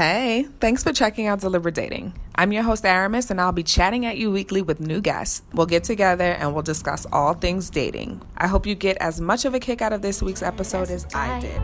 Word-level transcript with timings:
Hey, 0.00 0.46
thanks 0.60 0.82
for 0.82 0.94
checking 0.94 1.26
out 1.26 1.40
Deliberdating. 1.40 2.14
I'm 2.34 2.52
your 2.52 2.62
host, 2.62 2.86
Aramis, 2.86 3.30
and 3.30 3.38
I'll 3.38 3.52
be 3.52 3.62
chatting 3.62 4.06
at 4.06 4.16
you 4.16 4.30
weekly 4.30 4.62
with 4.62 4.80
new 4.80 5.02
guests. 5.02 5.42
We'll 5.52 5.66
get 5.66 5.84
together 5.84 6.24
and 6.24 6.54
we'll 6.54 6.62
discuss 6.62 7.06
all 7.12 7.34
things 7.34 7.68
dating. 7.68 8.22
I 8.38 8.46
hope 8.46 8.64
you 8.64 8.74
get 8.74 8.96
as 8.96 9.20
much 9.20 9.44
of 9.44 9.52
a 9.52 9.60
kick 9.60 9.82
out 9.82 9.92
of 9.92 10.00
this 10.00 10.22
week's 10.22 10.42
episode 10.42 10.88
as 10.88 11.06
I 11.14 11.38
did. 11.40 11.60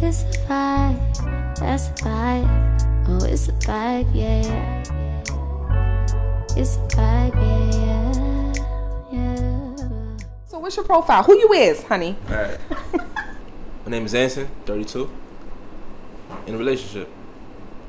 It's 0.00 0.22
a 0.22 0.46
vibe, 0.46 1.58
that's 1.58 1.88
a 1.88 1.92
vibe. 1.94 3.08
Oh, 3.08 3.24
it's 3.24 3.48
a 3.48 3.52
vibe, 3.52 4.14
yeah. 4.14 4.84
It's 6.56 6.76
a 6.76 6.86
vibe, 6.94 7.34
yeah, 7.82 8.54
yeah. 9.10 10.16
So, 10.46 10.60
what's 10.60 10.76
your 10.76 10.84
profile? 10.84 11.24
Who 11.24 11.36
you 11.36 11.52
is, 11.54 11.82
honey? 11.82 12.16
All 12.28 12.36
right. 12.36 12.58
My 13.84 13.90
name 13.90 14.06
is 14.06 14.14
Anson, 14.14 14.48
32. 14.64 15.10
In 16.46 16.54
a 16.54 16.58
relationship. 16.58 17.17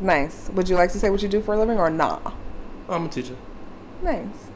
Nice. 0.02 0.50
Would 0.50 0.70
you 0.70 0.76
like 0.76 0.92
to 0.94 1.00
say 1.00 1.10
what 1.10 1.22
you 1.22 1.28
do 1.28 1.42
for 1.42 1.54
a 1.54 1.60
living 1.60 1.78
or 1.78 1.90
not? 1.90 2.24
Nah? 2.24 2.32
I'm 2.90 3.06
a 3.06 3.10
teacher. 3.10 3.36
Nice. 4.02 4.50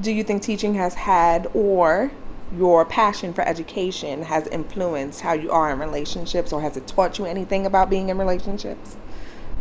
Do 0.00 0.12
you 0.12 0.22
think 0.22 0.42
teaching 0.42 0.74
has 0.74 0.94
had 0.94 1.48
or 1.54 2.10
your 2.56 2.84
passion 2.84 3.32
for 3.32 3.42
education 3.42 4.22
has 4.24 4.46
influenced 4.48 5.22
how 5.22 5.32
you 5.32 5.50
are 5.50 5.72
in 5.72 5.78
relationships 5.78 6.52
or 6.52 6.60
has 6.60 6.76
it 6.76 6.86
taught 6.86 7.18
you 7.18 7.24
anything 7.24 7.66
about 7.66 7.90
being 7.90 8.08
in 8.08 8.18
relationships 8.18 8.96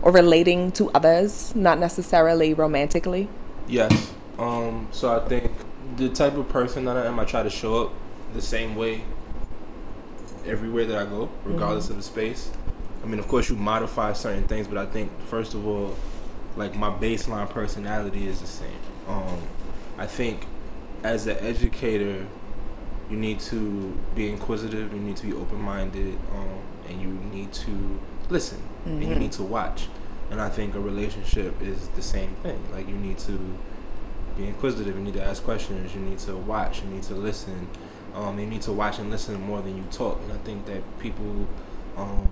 or 0.02 0.12
relating 0.12 0.72
to 0.74 0.92
others, 0.92 1.56
not 1.56 1.80
necessarily 1.80 2.54
romantically? 2.54 3.28
Yes. 3.68 4.14
Um, 4.38 4.88
so 4.92 5.18
I 5.18 5.28
think 5.28 5.52
the 5.96 6.10
type 6.10 6.36
of 6.36 6.50
person 6.50 6.86
that 6.86 6.98
I 6.98 7.06
am, 7.06 7.20
I 7.20 7.26
try 7.26 7.42
to 7.42 7.50
show 7.50 7.86
up 7.86 7.94
the 8.34 8.42
same 8.42 8.76
way 8.76 9.04
everywhere 10.46 10.86
that 10.86 10.98
I 10.98 11.06
go, 11.06 11.30
regardless 11.44 11.86
mm-hmm. 11.86 11.94
of 11.94 11.98
the 11.98 12.04
space. 12.04 12.52
I 13.04 13.08
mean, 13.08 13.20
of 13.20 13.28
course, 13.28 13.50
you 13.50 13.56
modify 13.56 14.14
certain 14.14 14.48
things, 14.48 14.68
but 14.68 14.78
I 14.78 14.86
think 14.86 15.12
first 15.28 15.54
of 15.54 15.66
all, 15.68 15.96
like 16.56 16.76
my 16.76 16.90
baseline 16.90 17.50
personality 17.50 18.28
is 18.28 18.42
the 18.42 18.48
same. 18.48 18.80
Um, 19.08 19.42
I 19.98 20.08
think 20.08 20.46
as 21.04 21.28
an 21.28 21.38
educator, 21.40 22.26
you 23.10 23.18
need 23.18 23.40
to 23.42 23.98
be 24.16 24.30
inquisitive. 24.30 24.94
You 24.94 25.00
need 25.00 25.18
to 25.18 25.28
be 25.28 25.34
open 25.34 25.62
minded, 25.62 26.18
um, 26.34 26.62
and 26.90 27.02
you 27.02 27.10
need 27.10 27.54
to 27.54 28.00
listen, 28.30 28.58
mm-hmm. 28.58 28.90
and 28.90 29.04
you 29.04 29.10
mm-hmm. 29.10 29.20
need 29.20 29.32
to 29.34 29.44
watch. 29.44 29.88
And 30.32 30.42
I 30.42 30.50
think 30.50 30.74
a 30.74 30.80
relationship 30.80 31.62
is 31.62 31.88
the 31.90 32.02
same 32.02 32.36
thing. 32.42 32.60
Like 32.72 32.88
you 32.88 32.96
need 32.96 33.20
to 33.20 33.58
be 34.36 34.48
inquisitive. 34.48 34.96
You 34.96 35.04
need 35.04 35.14
to 35.14 35.24
ask 35.24 35.44
questions. 35.44 35.94
You 35.94 36.02
need 36.02 36.20
to 36.20 36.36
watch. 36.36 36.82
You 36.82 36.90
need 36.90 37.04
to 37.04 37.14
listen. 37.14 37.68
Um, 38.16 38.40
you 38.40 38.48
need 38.48 38.62
to 38.64 38.72
watch 38.72 38.98
and 38.98 39.12
listen 39.12 39.40
more 39.42 39.62
than 39.62 39.78
you 39.78 39.84
talk. 39.92 40.20
And 40.24 40.32
I 40.32 40.38
think 40.38 40.66
that 40.66 40.82
people 41.00 41.48
um, 41.98 42.28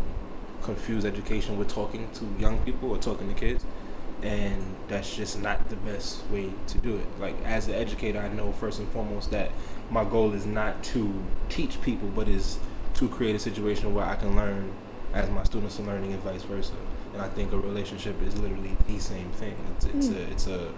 confuse 0.64 1.06
education 1.06 1.58
with 1.58 1.68
talking 1.68 2.10
to 2.14 2.26
young 2.40 2.58
people 2.60 2.92
or 2.92 2.98
talking 2.98 3.28
to 3.28 3.40
kids 3.40 3.66
and 4.24 4.76
that's 4.88 5.16
just 5.16 5.42
not 5.42 5.70
the 5.70 5.76
best 5.78 6.26
way 6.30 6.50
to 6.66 6.78
do 6.78 6.96
it 6.96 7.06
like 7.20 7.36
as 7.44 7.68
an 7.68 7.74
educator 7.74 8.20
i 8.20 8.30
know 8.30 8.52
first 8.54 8.80
and 8.80 8.88
foremost 8.90 9.32
that 9.32 9.52
my 9.90 10.04
goal 10.04 10.34
is 10.34 10.46
not 10.46 10.82
to 10.84 11.14
teach 11.50 11.82
people 11.82 12.08
but 12.16 12.28
is 12.28 12.58
to 12.94 13.08
create 13.10 13.36
a 13.36 13.40
situation 13.40 13.94
where 13.94 14.06
i 14.06 14.16
can 14.16 14.36
learn 14.36 14.72
as 15.14 15.30
my 15.30 15.44
students 15.44 15.80
are 15.80 15.84
learning 15.84 16.14
and 16.14 16.22
vice 16.24 16.44
versa 16.44 16.74
and 17.14 17.22
i 17.22 17.28
think 17.28 17.52
a 17.52 17.58
relationship 17.58 18.20
is 18.22 18.38
literally 18.40 18.76
the 18.88 18.98
same 18.98 19.30
thing 19.32 19.56
it's, 19.76 19.86
it's 19.86 20.08
mm. 20.08 20.16
a 20.16 20.32
it's 20.32 20.48
a 20.48 20.72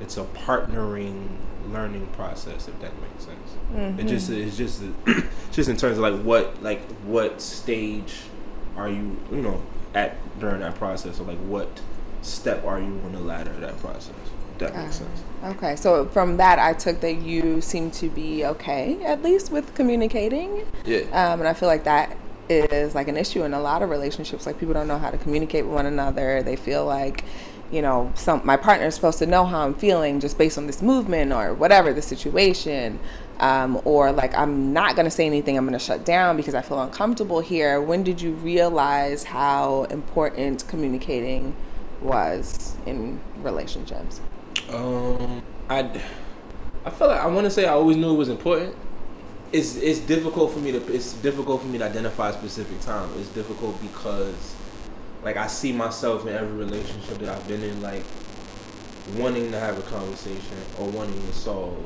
it's 0.00 0.16
a 0.16 0.24
partnering 0.24 1.28
learning 1.70 2.06
process 2.08 2.68
if 2.68 2.80
that 2.80 2.92
makes 3.00 3.24
sense 3.24 3.56
mm-hmm. 3.72 3.98
it 3.98 4.06
just 4.06 4.30
it's 4.30 4.56
just 4.56 4.82
just 5.52 5.68
in 5.68 5.76
terms 5.76 5.98
of 5.98 6.02
like 6.02 6.20
what 6.22 6.62
like 6.62 6.80
what 7.02 7.40
stage 7.40 8.14
are 8.76 8.88
you 8.88 9.16
you 9.30 9.42
know 9.42 9.62
at 9.94 10.16
during 10.40 10.60
that 10.60 10.74
process? 10.76 11.20
Or 11.20 11.24
like 11.24 11.38
what 11.38 11.80
step 12.22 12.64
are 12.64 12.78
you 12.78 13.00
on 13.04 13.12
the 13.12 13.20
ladder 13.20 13.50
of 13.50 13.60
that 13.60 13.78
process? 13.80 14.14
That 14.58 14.76
makes 14.76 15.00
uh, 15.00 15.04
sense. 15.04 15.22
Okay. 15.56 15.76
So 15.76 16.06
from 16.06 16.36
that 16.36 16.58
i 16.58 16.72
took 16.72 17.00
that 17.00 17.14
you 17.14 17.60
seem 17.60 17.90
to 17.92 18.08
be 18.08 18.44
okay 18.44 19.02
at 19.02 19.22
least 19.22 19.50
with 19.50 19.74
communicating. 19.74 20.66
Yeah. 20.84 21.00
Um, 21.12 21.40
and 21.40 21.48
i 21.48 21.54
feel 21.54 21.68
like 21.68 21.84
that 21.84 22.16
is 22.48 22.94
like 22.94 23.08
an 23.08 23.16
issue 23.16 23.44
in 23.44 23.54
a 23.54 23.60
lot 23.60 23.82
of 23.82 23.90
relationships. 23.90 24.46
Like 24.46 24.58
people 24.58 24.74
don't 24.74 24.88
know 24.88 24.98
how 24.98 25.10
to 25.10 25.18
communicate 25.18 25.64
with 25.64 25.74
one 25.74 25.86
another. 25.86 26.42
They 26.42 26.56
feel 26.56 26.84
like 26.84 27.24
you 27.72 27.80
know, 27.80 28.12
some 28.14 28.42
my 28.44 28.56
partner 28.56 28.86
is 28.86 28.94
supposed 28.94 29.18
to 29.20 29.26
know 29.26 29.46
how 29.46 29.64
I'm 29.64 29.74
feeling 29.74 30.20
just 30.20 30.36
based 30.36 30.58
on 30.58 30.66
this 30.66 30.82
movement 30.82 31.32
or 31.32 31.54
whatever 31.54 31.92
the 31.92 32.02
situation. 32.02 33.00
Um, 33.42 33.80
or 33.84 34.12
like 34.12 34.34
I'm 34.36 34.72
not 34.72 34.94
gonna 34.94 35.10
say 35.10 35.26
anything. 35.26 35.58
I'm 35.58 35.64
gonna 35.64 35.78
shut 35.80 36.04
down 36.04 36.36
because 36.36 36.54
I 36.54 36.62
feel 36.62 36.80
uncomfortable 36.80 37.40
here. 37.40 37.80
When 37.80 38.04
did 38.04 38.22
you 38.22 38.32
realize 38.34 39.24
how 39.24 39.82
important 39.84 40.66
communicating 40.68 41.56
was 42.00 42.76
in 42.86 43.20
relationships? 43.42 44.20
Um, 44.70 45.42
I 45.68 46.00
I 46.84 46.90
feel 46.90 47.08
like 47.08 47.20
I 47.20 47.26
want 47.26 47.44
to 47.44 47.50
say 47.50 47.66
I 47.66 47.72
always 47.72 47.96
knew 47.96 48.14
it 48.14 48.16
was 48.16 48.28
important. 48.28 48.76
It's 49.52 49.74
it's 49.74 49.98
difficult 49.98 50.52
for 50.52 50.60
me 50.60 50.70
to 50.70 50.78
it's 50.92 51.12
difficult 51.14 51.62
for 51.62 51.66
me 51.66 51.78
to 51.78 51.84
identify 51.84 52.30
a 52.30 52.32
specific 52.32 52.80
time. 52.80 53.10
It's 53.18 53.28
difficult 53.30 53.80
because 53.82 54.54
like 55.24 55.36
I 55.36 55.48
see 55.48 55.72
myself 55.72 56.26
in 56.26 56.34
every 56.34 56.56
relationship 56.56 57.18
that 57.18 57.28
I've 57.28 57.46
been 57.48 57.62
in, 57.62 57.82
like 57.82 58.04
wanting 59.16 59.50
to 59.50 59.58
have 59.58 59.78
a 59.78 59.82
conversation 59.82 60.58
or 60.78 60.88
wanting 60.88 61.20
to 61.26 61.32
solve 61.32 61.84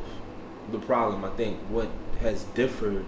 the 0.71 0.79
problem. 0.79 1.25
I 1.25 1.31
think 1.31 1.59
what 1.69 1.89
has 2.21 2.45
differed 2.55 3.05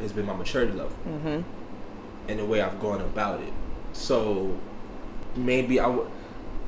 has 0.00 0.12
been 0.12 0.26
my 0.26 0.34
maturity 0.34 0.72
level 0.72 0.96
mm-hmm. 1.06 1.42
and 2.28 2.38
the 2.38 2.44
way 2.44 2.60
I've 2.60 2.80
gone 2.80 3.00
about 3.00 3.40
it. 3.40 3.52
So 3.92 4.58
maybe 5.36 5.78
I 5.80 5.86
would 5.86 6.10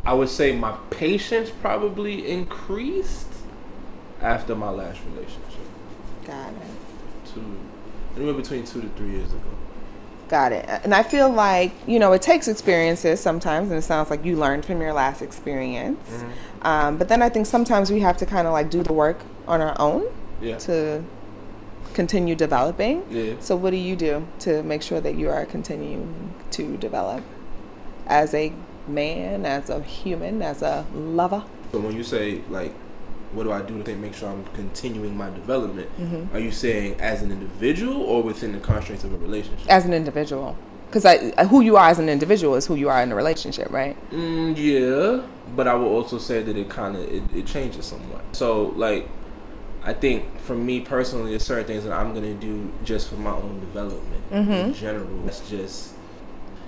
I 0.06 0.12
would 0.12 0.28
say 0.28 0.54
my 0.54 0.76
patience 0.90 1.50
probably 1.50 2.28
increased 2.28 3.32
after 4.20 4.54
my 4.54 4.70
last 4.70 5.00
relationship. 5.06 5.66
Got 6.26 6.50
it. 6.50 7.32
Two, 7.32 7.56
anywhere 8.16 8.34
between 8.34 8.64
two 8.64 8.82
to 8.82 8.88
three 8.90 9.12
years 9.12 9.32
ago. 9.32 9.40
Got 10.28 10.52
it. 10.52 10.68
And 10.84 10.94
I 10.94 11.02
feel 11.02 11.30
like, 11.30 11.72
you 11.86 11.98
know, 11.98 12.12
it 12.12 12.22
takes 12.22 12.48
experiences 12.48 13.20
sometimes, 13.20 13.70
and 13.70 13.78
it 13.78 13.82
sounds 13.82 14.10
like 14.10 14.24
you 14.24 14.36
learned 14.36 14.64
from 14.64 14.80
your 14.80 14.92
last 14.92 15.22
experience. 15.22 16.10
Mm-hmm. 16.10 16.66
Um, 16.66 16.96
but 16.96 17.08
then 17.08 17.22
I 17.22 17.28
think 17.28 17.46
sometimes 17.46 17.90
we 17.90 18.00
have 18.00 18.16
to 18.18 18.26
kind 18.26 18.46
of 18.46 18.52
like 18.52 18.70
do 18.70 18.82
the 18.82 18.92
work 18.92 19.20
on 19.46 19.60
our 19.60 19.76
own 19.80 20.06
yeah. 20.40 20.58
to 20.58 21.04
continue 21.94 22.34
developing. 22.34 23.04
Yeah. 23.10 23.34
So, 23.40 23.56
what 23.56 23.70
do 23.70 23.76
you 23.76 23.96
do 23.96 24.26
to 24.40 24.62
make 24.62 24.82
sure 24.82 25.00
that 25.00 25.14
you 25.16 25.30
are 25.30 25.44
continuing 25.46 26.34
to 26.52 26.76
develop 26.76 27.22
as 28.06 28.34
a 28.34 28.52
man, 28.86 29.46
as 29.46 29.70
a 29.70 29.82
human, 29.82 30.42
as 30.42 30.62
a 30.62 30.86
lover? 30.94 31.44
So, 31.72 31.80
when 31.80 31.96
you 31.96 32.04
say 32.04 32.42
like 32.48 32.74
what 33.34 33.44
do 33.44 33.52
I 33.52 33.62
do 33.62 33.82
to 33.82 33.96
make 33.96 34.14
sure 34.14 34.28
I'm 34.28 34.44
continuing 34.54 35.16
my 35.16 35.28
development? 35.30 35.88
Mm-hmm. 35.98 36.36
Are 36.36 36.38
you 36.38 36.52
saying 36.52 37.00
as 37.00 37.20
an 37.22 37.32
individual 37.32 38.00
or 38.02 38.22
within 38.22 38.52
the 38.52 38.60
constraints 38.60 39.04
of 39.04 39.12
a 39.12 39.16
relationship? 39.16 39.68
As 39.68 39.84
an 39.84 39.92
individual. 39.92 40.56
Because 40.90 41.34
who 41.48 41.60
you 41.60 41.76
are 41.76 41.88
as 41.88 41.98
an 41.98 42.08
individual 42.08 42.54
is 42.54 42.66
who 42.66 42.76
you 42.76 42.88
are 42.88 43.02
in 43.02 43.10
a 43.10 43.16
relationship, 43.16 43.70
right? 43.70 43.96
Mm, 44.12 44.54
yeah, 44.56 45.26
but 45.56 45.66
I 45.66 45.74
will 45.74 45.88
also 45.88 46.18
say 46.18 46.42
that 46.42 46.56
it 46.56 46.70
kind 46.70 46.96
of 46.96 47.02
it, 47.02 47.22
it 47.34 47.46
changes 47.46 47.86
somewhat. 47.86 48.22
So, 48.30 48.72
like, 48.76 49.08
I 49.84 49.92
think 49.92 50.40
for 50.40 50.56
me 50.56 50.80
personally, 50.80 51.30
there's 51.30 51.44
certain 51.44 51.66
things 51.66 51.84
that 51.84 51.92
I'm 51.92 52.14
gonna 52.14 52.34
do 52.34 52.72
just 52.84 53.08
for 53.10 53.16
my 53.16 53.32
own 53.32 53.60
development 53.60 54.30
mm-hmm. 54.30 54.50
in 54.50 54.74
general. 54.74 55.28
It's 55.28 55.48
just 55.48 55.94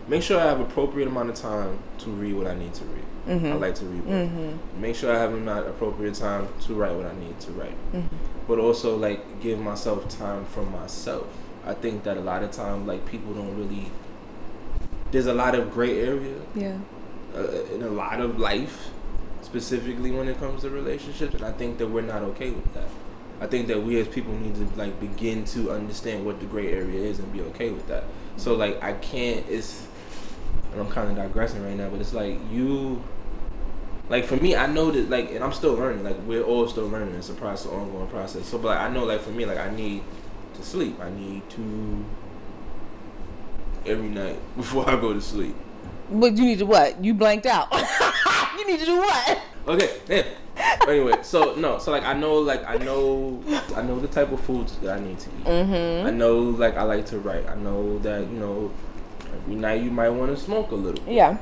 make 0.06 0.22
sure 0.22 0.38
I 0.38 0.44
have 0.44 0.60
appropriate 0.60 1.09
amount 1.09 1.31
of 1.31 1.37
time 1.37 1.78
to 1.99 2.10
read 2.10 2.34
what 2.34 2.47
I 2.47 2.55
need 2.55 2.75
to 2.75 2.84
read. 2.84 3.05
Mm-hmm. 3.26 3.47
I 3.47 3.55
like 3.55 3.75
to 3.76 3.87
read 3.87 4.05
Mm-hmm. 4.05 4.81
Make 4.81 4.97
sure 4.97 5.15
I 5.15 5.19
have 5.19 5.32
not 5.41 5.66
appropriate 5.66 6.15
time 6.15 6.49
to 6.62 6.75
write 6.75 6.94
what 6.94 7.06
I 7.06 7.15
need 7.19 7.41
to 7.41 7.53
write. 7.53 7.93
Mm-hmm. 7.93 8.16
But 8.47 8.59
also 8.59 8.97
like 8.97 9.41
give 9.41 9.59
myself 9.59 10.09
time 10.09 10.44
for 10.44 10.62
myself. 10.62 11.26
I 11.65 11.72
think 11.72 12.05
that 12.05 12.19
a 12.19 12.21
lot 12.21 12.43
of 12.43 12.53
times 12.53 12.87
like 12.87 13.06
people 13.06 13.32
don't 13.32 13.56
really. 13.56 13.91
There's 15.10 15.26
a 15.26 15.34
lot 15.34 15.55
of 15.55 15.72
gray 15.72 16.00
area. 16.00 16.37
Yeah. 16.55 16.79
Uh, 17.35 17.64
in 17.75 17.82
a 17.82 17.88
lot 17.88 18.20
of 18.20 18.38
life, 18.38 18.91
specifically 19.43 20.11
when 20.11 20.29
it 20.29 20.38
comes 20.38 20.62
to 20.62 20.70
relationships, 20.70 21.35
and 21.35 21.44
I 21.44 21.52
think 21.52 21.79
that 21.79 21.88
we're 21.88 22.02
not 22.02 22.23
okay 22.23 22.50
with 22.50 22.73
that. 22.75 22.88
I 23.41 23.47
think 23.47 23.69
that 23.69 23.83
we 23.83 24.00
as 24.00 24.09
people 24.09 24.33
need 24.35 24.55
to 24.55 24.69
like 24.79 24.99
begin 24.99 25.44
to 25.47 25.71
understand 25.71 26.25
what 26.25 26.41
the 26.41 26.47
gray 26.47 26.73
area 26.73 27.00
is 27.00 27.19
and 27.19 27.31
be 27.33 27.43
okay 27.43 27.71
with 27.71 27.87
that. 27.88 28.05
So 28.37 28.55
like 28.55 28.83
I 28.83 28.94
can't. 28.94 29.44
It's. 29.49 29.87
I'm 30.77 30.91
kind 30.91 31.09
of 31.09 31.17
digressing 31.17 31.65
right 31.65 31.75
now, 31.75 31.88
but 31.88 32.00
it's 32.03 32.12
like 32.12 32.38
you 32.50 33.03
like 34.09 34.25
for 34.25 34.37
me, 34.37 34.55
I 34.55 34.67
know 34.67 34.91
that 34.91 35.11
like, 35.11 35.33
and 35.33 35.43
I'm 35.43 35.53
still 35.53 35.75
learning. 35.75 36.05
Like 36.05 36.17
we're 36.27 36.43
all 36.43 36.69
still 36.69 36.88
learning. 36.88 37.15
It's 37.17 37.29
a 37.29 37.35
process, 37.35 37.71
ongoing 37.73 38.06
process. 38.09 38.47
So, 38.47 38.59
but 38.59 38.69
like, 38.69 38.81
I 38.81 38.88
know, 38.88 39.05
like 39.05 39.21
for 39.21 39.31
me, 39.31 39.47
like 39.47 39.59
I 39.59 39.75
need 39.75 40.03
to 40.55 40.62
sleep. 40.62 41.00
I 41.00 41.11
need 41.11 41.49
to 41.50 42.05
every 43.85 44.09
night 44.09 44.39
before 44.56 44.89
I 44.89 45.00
go 45.00 45.12
to 45.12 45.21
sleep. 45.21 45.56
But 46.11 46.37
you 46.37 46.44
need 46.44 46.59
to 46.61 46.67
what? 46.67 47.03
You 47.05 47.15
blanked 47.15 47.47
out. 47.47 47.73
you 48.59 48.67
need 48.67 48.79
to 48.79 48.87
do 48.87 48.99
what? 48.99 49.41
Okay, 49.67 50.00
yeah. 50.09 50.23
Anyway, 50.89 51.15
so 51.23 51.55
no, 51.55 51.79
so 51.79 51.91
like 51.91 52.05
I 52.05 52.15
know, 52.15 52.35
like 52.37 52.67
I 52.67 52.77
know, 52.77 53.43
I 53.75 53.83
know 53.83 54.01
the 54.01 54.09
type 54.09 54.33
of 54.33 54.41
foods 54.41 54.77
that 54.79 54.99
I 54.99 55.01
need 55.01 55.19
to 55.19 55.31
eat. 55.31 55.45
Mm-hmm. 55.45 56.07
I 56.07 56.11
know, 56.11 56.39
like 56.39 56.77
I 56.77 56.83
like 56.83 57.07
to 57.07 57.19
write. 57.19 57.47
I 57.49 57.55
know 57.55 57.99
that 58.01 58.23
you 58.23 58.39
know 58.39 58.73
Every 59.37 59.55
night 59.55 59.83
you 59.83 59.91
might 59.91 60.11
want 60.11 60.37
to 60.37 60.43
smoke 60.43 60.71
a 60.71 60.75
little. 60.75 61.03
Yeah. 61.09 61.39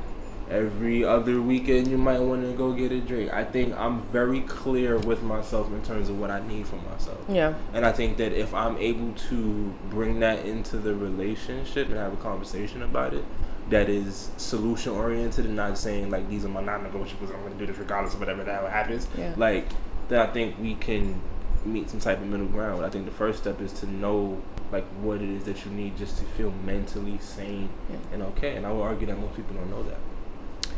Every 0.51 1.05
other 1.05 1.41
weekend 1.41 1.89
you 1.89 1.97
might 1.97 2.21
want 2.21 2.43
to 2.43 2.53
go 2.53 2.73
get 2.73 2.93
a 2.93 3.01
drink. 3.01 3.33
I 3.33 3.45
think 3.45 3.75
I'm 3.79 4.03
very 4.09 4.43
clear 4.43 4.99
with 4.99 5.23
myself 5.23 5.69
in 5.69 5.83
terms 5.83 6.11
of 6.11 6.21
what 6.21 6.31
I 6.31 6.47
need 6.47 6.67
from 6.67 6.85
myself. 6.91 7.19
Yeah. 7.29 7.55
And 7.73 7.87
I 7.87 7.93
think 7.93 8.19
that 8.19 8.33
if 8.33 8.53
I'm 8.53 8.77
able 8.77 9.15
to 9.31 9.75
bring 9.89 10.21
that 10.21 10.45
into 10.45 10.77
the 10.77 10.95
relationship 10.95 11.89
and 11.89 11.97
have 11.97 12.13
a 12.13 12.17
conversation 12.17 12.83
about 12.83 13.15
it, 13.15 13.25
that 13.71 13.89
is 13.89 14.31
solution 14.37 14.93
oriented 14.93 15.47
and 15.47 15.57
not 15.57 15.79
saying 15.79 16.11
like 16.11 16.29
these 16.29 16.45
are 16.45 16.49
my 16.49 16.63
non-negotiables. 16.63 17.35
I'm 17.35 17.41
going 17.41 17.53
to 17.53 17.59
do 17.59 17.67
this 17.67 17.79
regardless 17.79 18.15
of 18.15 18.21
whatever 18.21 18.45
that 18.45 18.71
happens. 18.71 19.09
Yeah. 19.17 19.35
Like 19.37 19.67
then 20.09 20.21
I 20.21 20.27
think 20.33 20.59
we 20.61 20.75
can 20.75 21.21
meet 21.65 21.89
some 21.89 22.01
type 22.01 22.19
of 22.21 22.27
middle 22.27 22.47
ground. 22.47 22.85
I 22.85 22.91
think 22.91 23.07
the 23.07 23.11
first 23.11 23.39
step 23.39 23.61
is 23.61 23.73
to 23.75 23.91
know 23.91 24.43
like 24.71 24.85
what 25.01 25.23
it 25.23 25.29
is 25.31 25.45
that 25.45 25.65
you 25.65 25.71
need 25.71 25.97
just 25.97 26.19
to 26.19 26.25
feel 26.25 26.51
mentally 26.65 27.17
sane 27.19 27.71
Yeah. 27.91 27.97
and 28.13 28.23
okay. 28.23 28.57
And 28.57 28.67
I 28.67 28.73
would 28.73 28.83
argue 28.83 29.07
that 29.07 29.19
most 29.19 29.35
people 29.37 29.55
don't 29.57 29.71
know 29.71 29.83
that. 29.85 29.99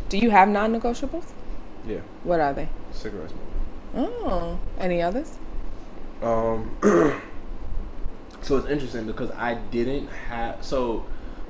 Do 0.09 0.19
you 0.19 0.31
have 0.31 0.49
non-negotiables? 0.49 1.25
Yeah, 1.87 2.01
What 2.25 2.41
are 2.41 2.53
they? 2.53 2.69
cigarette 2.93 3.31
smoking. 3.31 4.13
Oh, 4.25 4.59
any 4.79 5.03
others? 5.03 5.39
Um, 6.23 6.77
so 8.43 8.57
it's 8.59 8.67
interesting 8.69 9.07
because 9.07 9.31
I 9.33 9.55
didn't 9.55 10.09
have 10.29 10.65
so 10.65 11.05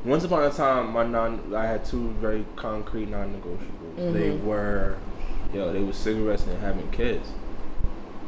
once 0.05 0.25
upon 0.25 0.45
a 0.45 0.51
time 0.51 0.93
my 0.93 1.05
non 1.05 1.55
I 1.55 1.67
had 1.67 1.85
two 1.85 2.11
very 2.21 2.45
concrete 2.57 3.09
non-negotiables. 3.09 4.13
They 4.13 4.31
Mhm. 4.31 4.45
were 4.45 4.97
yo 5.53 5.73
they 5.73 5.81
were 5.83 5.93
cigarettes 5.93 6.45
and 6.47 6.59
having 6.61 6.91
kids. 6.91 7.29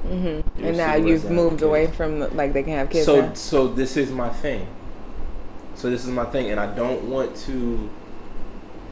Mm-hmm. 0.06 0.64
And 0.64 0.76
now 0.76 0.94
you've 0.94 1.30
moved 1.30 1.62
away 1.62 1.88
from 1.88 2.20
the, 2.20 2.28
like 2.28 2.52
they 2.52 2.62
can 2.62 2.74
have 2.74 2.88
kids. 2.90 3.04
so 3.06 3.20
now. 3.20 3.32
so 3.34 3.68
this 3.68 3.96
is 3.96 4.10
my 4.10 4.28
thing. 4.28 4.66
So 5.74 5.90
this 5.90 6.04
is 6.04 6.10
my 6.10 6.24
thing, 6.24 6.50
and 6.50 6.58
I 6.58 6.74
don't 6.74 7.04
want 7.04 7.36
to. 7.46 7.88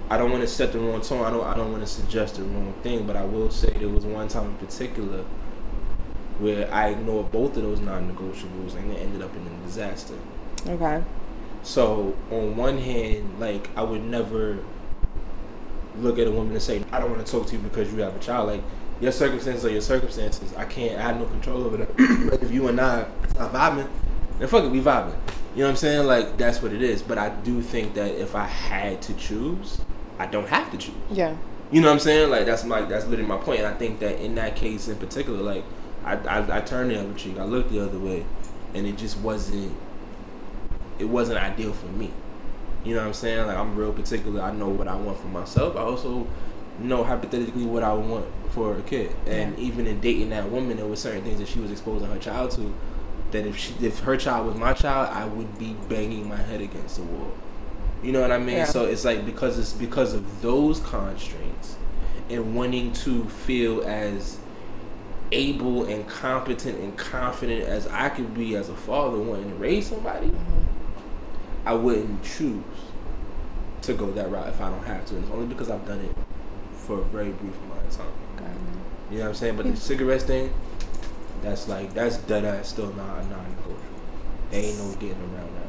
I 0.08 0.17
don't 0.19 0.31
want 0.31 0.43
to 0.43 0.49
set 0.49 0.73
the 0.73 0.78
wrong 0.78 1.00
tone. 1.00 1.25
I 1.25 1.31
don't. 1.31 1.44
I 1.44 1.55
don't 1.55 1.73
want 1.73 1.82
to 1.84 1.90
suggest 1.90 2.37
the 2.37 2.43
wrong 2.43 2.75
thing. 2.82 3.06
But 3.06 3.17
I 3.17 3.25
will 3.25 3.50
say 3.50 3.73
there 3.73 3.88
was 3.88 4.05
one 4.05 4.28
time 4.28 4.46
in 4.46 4.55
particular 4.55 5.25
where 6.38 6.73
I 6.73 6.90
ignored 6.90 7.32
both 7.32 7.56
of 7.56 7.62
those 7.62 7.81
non-negotiables, 7.81 8.76
and 8.76 8.93
it 8.93 9.00
ended 9.00 9.23
up 9.23 9.34
in 9.34 9.43
a 9.43 9.67
disaster. 9.67 10.14
Okay. 10.69 11.02
So 11.66 12.14
on 12.30 12.56
one 12.56 12.78
hand, 12.78 13.40
like 13.40 13.68
I 13.76 13.82
would 13.82 14.04
never 14.04 14.58
look 15.98 16.16
at 16.20 16.28
a 16.28 16.30
woman 16.30 16.52
and 16.52 16.62
say, 16.62 16.84
"I 16.92 17.00
don't 17.00 17.10
want 17.10 17.26
to 17.26 17.30
talk 17.30 17.48
to 17.48 17.56
you 17.56 17.58
because 17.58 17.92
you 17.92 17.98
have 18.02 18.14
a 18.14 18.20
child." 18.20 18.50
Like 18.50 18.62
your 19.00 19.10
circumstances 19.10 19.64
are 19.64 19.70
your 19.70 19.80
circumstances. 19.80 20.54
I 20.56 20.64
can't. 20.64 20.96
I 20.96 21.02
have 21.02 21.18
no 21.18 21.26
control 21.26 21.64
over 21.64 21.78
that. 21.78 21.88
if 22.40 22.52
you 22.52 22.68
and 22.68 22.80
I 22.80 23.00
are 23.36 23.50
vibing, 23.50 23.88
then 24.38 24.46
fuck 24.46 24.62
it, 24.62 24.70
we 24.70 24.80
vibing. 24.80 25.16
You 25.56 25.62
know 25.62 25.64
what 25.64 25.70
I'm 25.70 25.76
saying? 25.76 26.06
Like 26.06 26.36
that's 26.36 26.62
what 26.62 26.72
it 26.72 26.82
is. 26.82 27.02
But 27.02 27.18
I 27.18 27.30
do 27.30 27.60
think 27.60 27.94
that 27.94 28.14
if 28.14 28.36
I 28.36 28.44
had 28.44 29.02
to 29.02 29.14
choose, 29.14 29.80
I 30.20 30.26
don't 30.26 30.46
have 30.46 30.70
to 30.70 30.78
choose. 30.78 30.94
Yeah. 31.10 31.36
You 31.72 31.80
know 31.80 31.88
what 31.88 31.94
I'm 31.94 31.98
saying? 31.98 32.30
Like 32.30 32.46
that's 32.46 32.62
my 32.62 32.82
that's 32.82 33.06
literally 33.06 33.28
my 33.28 33.38
point. 33.38 33.58
And 33.58 33.66
I 33.66 33.76
think 33.76 33.98
that 33.98 34.20
in 34.20 34.36
that 34.36 34.54
case 34.54 34.86
in 34.86 34.98
particular, 34.98 35.42
like 35.42 35.64
I 36.04 36.14
I, 36.14 36.58
I 36.58 36.60
turned 36.60 36.92
the 36.92 37.00
other 37.00 37.12
cheek, 37.14 37.40
I 37.40 37.44
looked 37.44 37.72
the 37.72 37.80
other 37.80 37.98
way, 37.98 38.24
and 38.72 38.86
it 38.86 38.96
just 38.96 39.18
wasn't 39.18 39.74
it 40.98 41.04
wasn't 41.04 41.38
ideal 41.38 41.72
for 41.72 41.87
me. 41.87 42.10
You 42.84 42.94
know 42.94 43.00
what 43.00 43.08
I'm 43.08 43.14
saying? 43.14 43.46
Like 43.46 43.56
I'm 43.56 43.75
real 43.75 43.93
particular. 43.93 44.40
I 44.40 44.52
know 44.52 44.69
what 44.69 44.88
I 44.88 44.96
want 44.96 45.19
for 45.19 45.26
myself. 45.28 45.76
I 45.76 45.81
also 45.81 46.26
know 46.78 47.04
hypothetically 47.04 47.64
what 47.64 47.82
I 47.82 47.93
want 47.94 48.26
for 48.50 48.76
a 48.76 48.82
kid. 48.82 49.10
And 49.26 49.58
Yeah. 49.58 49.64
even 49.64 49.87
in 49.87 50.00
dating 50.00 50.31
that 50.31 50.50
woman, 50.50 50.76
there 50.76 50.87
were 50.87 50.96
certain 50.96 51.22
things 51.22 51.38
that 51.40 51.48
she 51.48 51.58
was 51.58 51.70
exposing 51.70 52.08
her 52.08 52.19
child 52.19 52.52
to. 52.52 52.72
That 53.32 53.44
if 53.44 53.56
she 53.56 53.75
if 53.81 54.00
her 54.00 54.16
child 54.16 54.46
was 54.46 54.54
my 54.56 54.72
child, 54.72 55.08
I 55.12 55.25
would 55.26 55.58
be 55.58 55.75
banging 55.88 56.28
my 56.28 56.37
head 56.37 56.60
against 56.60 56.96
the 56.96 57.02
wall. 57.02 57.32
You 58.02 58.12
know 58.12 58.20
what 58.20 58.31
I 58.31 58.38
mean? 58.38 58.58
Yeah. 58.58 58.64
So 58.66 58.84
it's 58.84 59.04
like 59.04 59.26
because 59.26 59.58
it's 59.58 59.72
because 59.72 60.14
of 60.14 60.42
those 60.42 60.78
constraints 60.81 61.76
and 62.31 62.54
wanting 62.54 62.92
to 62.92 63.25
feel 63.25 63.82
as 63.84 64.38
able 65.32 65.84
and 65.84 66.06
competent 66.08 66.78
and 66.78 66.96
confident 66.96 67.64
as 67.64 67.87
I 67.88 68.08
could 68.10 68.32
be 68.34 68.54
as 68.54 68.69
a 68.69 68.75
father 68.76 69.19
wanting 69.19 69.50
to 69.50 69.56
raise 69.56 69.88
somebody, 69.88 70.28
mm-hmm. 70.28 70.62
I 71.66 71.74
wouldn't 71.74 72.22
choose 72.24 72.62
to 73.82 73.92
go 73.92 74.10
that 74.12 74.30
route 74.30 74.48
if 74.48 74.58
I 74.60 74.70
don't 74.70 74.84
have 74.84 75.04
to. 75.06 75.16
And 75.16 75.24
it's 75.24 75.32
only 75.32 75.46
because 75.46 75.68
I've 75.68 75.84
done 75.86 76.00
it 76.00 76.14
for 76.72 77.00
a 77.00 77.04
very 77.04 77.30
brief 77.30 77.54
amount 77.64 77.86
of 77.88 77.96
time. 77.96 78.06
You 79.10 79.18
know 79.18 79.24
what 79.24 79.28
I'm 79.30 79.34
saying? 79.34 79.56
But 79.56 79.66
Yeah. 79.66 79.72
the 79.72 79.78
cigarettes 79.78 80.22
thing, 80.24 80.52
that's 81.42 81.66
like 81.68 81.92
that's 81.94 82.16
dead 82.18 82.44
ass 82.44 82.68
still 82.68 82.92
not 82.94 83.18
a 83.18 83.22
non 83.28 83.44
negotiable. 83.50 83.76
Ain't 84.52 84.78
no 84.78 84.92
getting 84.94 85.18
around 85.34 85.50
that. 85.56 85.66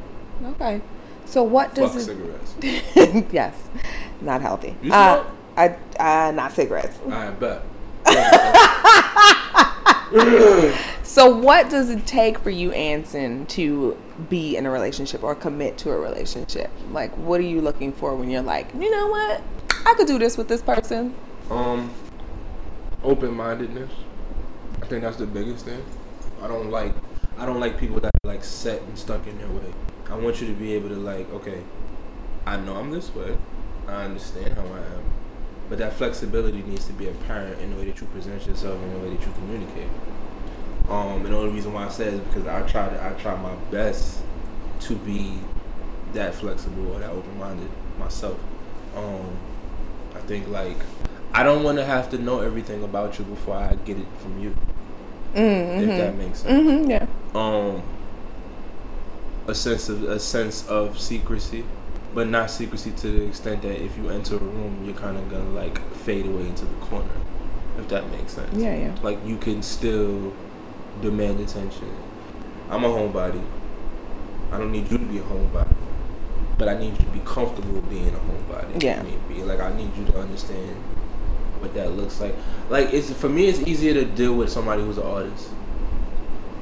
Okay. 0.62 0.82
So 1.26 1.42
what 1.44 1.74
does 1.76 1.90
Fuck 1.90 1.98
does 1.98 2.06
cigarettes. 2.06 2.54
yes. 3.34 3.56
Not 4.22 4.42
healthy. 4.42 4.76
You 4.82 4.94
uh. 4.94 5.24
I 5.56 5.76
uh 6.00 6.32
not 6.32 6.52
cigarettes. 6.54 6.98
I 7.10 7.30
bet. 7.32 7.62
So 11.04 11.36
what 11.36 11.70
does 11.72 11.90
it 11.90 12.06
take 12.06 12.38
for 12.38 12.52
you, 12.52 12.72
Anson, 12.74 13.46
to 13.48 13.98
be 14.30 14.58
in 14.58 14.66
a 14.66 14.72
relationship 14.72 15.24
or 15.24 15.36
commit 15.36 15.78
to 15.80 15.92
a 15.92 15.98
relationship? 15.98 16.70
Like, 16.92 17.16
what 17.18 17.40
are 17.40 17.44
you 17.44 17.62
looking 17.62 17.92
for 17.94 18.16
when 18.16 18.30
you're 18.30 18.42
like, 18.42 18.74
you 18.74 18.90
know 18.90 19.08
what, 19.08 19.42
I 19.86 19.94
could 19.96 20.08
do 20.08 20.20
this 20.20 20.38
with 20.38 20.48
this 20.48 20.62
person? 20.62 21.16
Um, 21.50 21.94
open 23.04 23.34
mindedness. 23.34 23.92
I 24.82 24.86
think 24.86 25.04
that's 25.04 25.18
the 25.18 25.26
biggest 25.26 25.66
thing. 25.66 25.84
I 26.42 26.48
don't 26.48 26.70
like 26.70 26.94
I 27.38 27.46
don't 27.46 27.60
like 27.60 27.78
people 27.78 28.00
that 28.00 28.12
like 28.24 28.44
set 28.44 28.82
and 28.82 28.98
stuck 28.98 29.28
in 29.28 29.38
their 29.38 29.48
way. 29.48 29.74
I 30.10 30.16
want 30.16 30.42
you 30.42 30.48
to 30.48 30.54
be 30.54 30.74
able 30.74 30.90
to 30.90 30.96
like, 30.96 31.32
okay, 31.32 31.62
I 32.48 32.58
know 32.58 32.76
I'm 32.76 32.90
this 32.90 33.14
way. 33.14 33.38
I 33.88 34.06
understand 34.06 34.56
how 34.56 34.64
I 34.64 34.80
am. 34.80 35.04
But 35.70 35.78
that 35.80 35.94
flexibility 35.94 36.64
needs 36.64 36.86
to 36.88 36.94
be 36.94 37.08
apparent 37.10 37.62
in 37.62 37.72
the 37.72 37.78
way 37.78 37.86
that 37.86 38.02
you 38.02 38.08
present 38.08 38.48
yourself 38.48 38.82
and 38.82 38.96
the 38.96 39.00
way 39.00 39.16
that 39.16 39.26
you 39.26 39.32
communicate. 39.34 39.90
Um, 40.90 41.26
and 41.26 41.34
the 41.34 41.38
only 41.38 41.54
reason 41.54 41.74
why 41.74 41.86
I 41.86 41.90
say 41.90 42.08
it 42.08 42.14
is 42.14 42.20
because 42.22 42.48
I 42.48 42.62
try 42.62 42.88
to 42.88 43.04
I 43.04 43.10
try 43.22 43.36
my 43.42 43.56
best 43.72 44.22
to 44.82 44.96
be 44.96 45.40
that 46.14 46.34
flexible 46.34 46.94
or 46.94 47.00
that 47.00 47.10
open 47.10 47.38
minded 47.38 47.70
myself. 48.00 48.40
Um, 48.96 49.38
I 50.16 50.20
think 50.20 50.48
like 50.48 50.78
I 51.34 51.44
don't 51.44 51.64
want 51.64 51.78
to 51.78 51.86
have 51.86 52.10
to 52.12 52.18
know 52.18 52.40
everything 52.40 52.84
about 52.84 53.20
you 53.20 53.26
before 53.26 53.56
I 53.56 53.76
get 53.76 53.98
it 53.98 54.08
from 54.20 54.40
you. 54.40 54.56
Mm-hmm. 55.36 55.90
If 55.90 55.98
that 55.98 56.16
makes 56.16 56.40
sense. 56.40 56.68
Mm-hmm. 56.68 56.90
Yeah. 56.90 57.06
Um, 57.36 57.84
a 59.46 59.54
sense 59.54 59.90
of 59.90 60.04
a 60.04 60.20
sense 60.20 60.66
of 60.68 61.00
secrecy, 61.00 61.66
but 62.14 62.28
not 62.28 62.50
secrecy 62.50 62.92
to 62.92 63.12
the 63.12 63.26
extent 63.26 63.62
that 63.64 63.84
if 63.84 63.98
you 63.98 64.10
enter 64.10 64.36
a 64.36 64.40
room, 64.40 64.86
you're 64.86 64.96
kind 64.96 65.18
of 65.18 65.30
gonna 65.30 65.50
like 65.50 65.80
fade 65.96 66.26
away 66.26 66.48
into 66.48 66.64
the 66.64 66.76
corner. 66.76 67.10
If 67.78 67.90
that 67.90 68.10
makes 68.10 68.34
sense. 68.34 68.56
Yeah. 68.58 68.76
Yeah. 68.76 68.96
Like 69.04 69.20
you 69.26 69.38
can 69.38 69.62
still 69.62 70.34
demand 71.02 71.40
attention. 71.40 71.90
I'm 72.70 72.84
a 72.84 72.88
homebody. 72.90 73.42
I 74.52 74.58
don't 74.58 74.72
need 74.72 74.90
you 74.92 74.98
to 74.98 75.06
be 75.06 75.18
a 75.20 75.22
homebody, 75.24 75.76
but 76.58 76.70
I 76.70 76.78
need 76.78 76.92
you 76.92 77.06
to 77.06 77.12
be 77.12 77.20
comfortable 77.26 77.82
being 77.82 78.08
a 78.10 78.12
homebody. 78.20 78.82
Yeah. 78.84 79.00
If 79.02 79.06
need 79.06 79.28
be. 79.28 79.44
Like 79.44 79.60
I 79.60 79.74
need 79.76 79.96
you 79.98 80.06
to 80.06 80.20
understand 80.20 80.76
what 81.60 81.74
that 81.74 81.92
looks 81.92 82.22
like. 82.22 82.36
Like 82.70 82.94
it's 82.94 83.12
for 83.14 83.30
me, 83.30 83.48
it's 83.48 83.60
easier 83.60 83.94
to 83.94 84.06
deal 84.06 84.34
with 84.36 84.50
somebody 84.50 84.84
who's 84.84 84.98
an 84.98 85.04
artist 85.08 85.50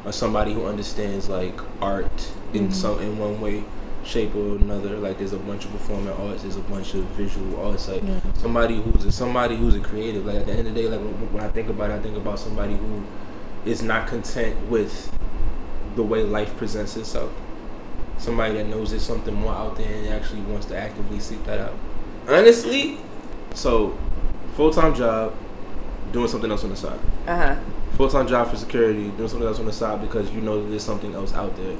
or 0.06 0.12
somebody 0.12 0.54
who 0.54 0.66
understands 0.66 1.30
like 1.30 1.58
art 1.82 2.32
in 2.54 2.70
Mhm. 2.70 2.74
some 2.74 3.00
in 3.00 3.18
one 3.18 3.42
way, 3.42 3.64
shape 4.04 4.36
or 4.36 4.56
another. 4.58 4.98
Like 4.98 5.18
there's 5.18 5.34
a 5.34 5.38
bunch 5.40 5.66
of 5.66 5.72
performing 5.72 6.14
arts, 6.14 6.44
there's 6.44 6.56
a 6.58 6.62
bunch 6.62 6.94
of 6.94 7.04
visual 7.18 7.60
arts. 7.66 7.88
Like 7.90 8.04
Yeah. 8.04 8.20
somebody 8.36 8.82
who's 8.82 9.06
a, 9.06 9.12
somebody 9.12 9.56
who's 9.56 9.76
a 9.76 9.80
creative. 9.80 10.26
Like 10.26 10.36
at 10.38 10.46
the 10.46 10.54
end 10.54 10.68
of 10.68 10.74
the 10.76 10.82
day, 10.82 10.88
like 10.88 11.00
when, 11.00 11.14
when 11.34 11.44
I 11.44 11.50
think 11.50 11.70
about 11.70 11.90
it, 11.92 11.96
I 11.96 12.00
think 12.00 12.16
about 12.18 12.40
somebody 12.40 12.74
who 12.76 13.02
is 13.66 13.82
not 13.82 14.08
content 14.08 14.70
with 14.70 15.12
the 15.96 16.04
way 16.04 16.24
life 16.24 16.56
presents 16.58 16.96
itself. 16.96 17.32
Somebody 18.18 18.56
that 18.56 18.68
knows 18.68 18.92
there's 18.92 19.04
something 19.04 19.34
more 19.34 19.54
out 19.54 19.76
there 19.76 19.92
and 19.92 20.08
actually 20.08 20.42
wants 20.42 20.68
to 20.68 20.78
actively 20.78 21.20
seek 21.20 21.44
that 21.46 21.60
out. 21.60 21.74
Honestly, 22.28 22.98
so 23.54 23.98
full 24.56 24.72
time 24.72 24.96
job, 24.96 25.34
doing 26.12 26.28
something 26.28 26.50
else 26.50 26.64
on 26.64 26.70
the 26.70 26.76
side. 26.76 27.00
Uh 27.28 27.38
huh. 27.38 27.56
Full 27.98 28.10
time 28.10 28.28
job 28.28 28.50
for 28.50 28.58
security, 28.58 29.10
doing 29.12 29.30
something 29.30 29.48
else 29.48 29.60
on 29.60 29.66
the 29.66 29.74
side 29.74 30.02
because 30.02 30.32
you 30.32 30.42
know 30.42 30.62
that 30.62 30.70
there's 30.70 30.84
something 30.84 31.14
else 31.14 31.34
out 31.34 31.56
there. 31.58 31.78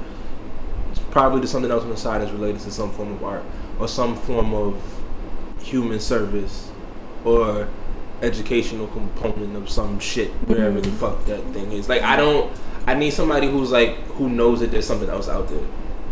It's 0.90 1.00
probably 1.10 1.40
there's 1.40 1.50
something 1.50 1.70
else 1.70 1.82
on 1.82 1.90
the 1.90 1.96
side 1.96 2.22
that's 2.22 2.32
related 2.32 2.60
to 2.62 2.70
some 2.70 2.90
form 2.92 3.12
of 3.12 3.24
art 3.24 3.44
or 3.78 3.88
some 3.88 4.16
form 4.16 4.54
of 4.54 4.80
human 5.60 6.00
service 6.00 6.70
or 7.24 7.68
educational 8.22 8.86
component 8.88 9.56
of 9.56 9.68
some 9.68 9.98
shit, 9.98 10.30
mhm. 10.30 10.48
wherever 10.48 10.80
the 10.80 10.90
fuck 10.92 11.24
that 11.26 11.42
thing 11.52 11.72
is. 11.72 11.88
Like 11.88 12.02
I 12.02 12.16
don't 12.16 12.52
I 12.86 12.94
need 12.94 13.10
somebody 13.10 13.48
who's 13.48 13.70
like 13.70 13.96
who 14.12 14.28
knows 14.28 14.60
that 14.60 14.70
there's 14.70 14.86
something 14.86 15.08
else 15.08 15.28
out 15.28 15.48
there. 15.48 15.64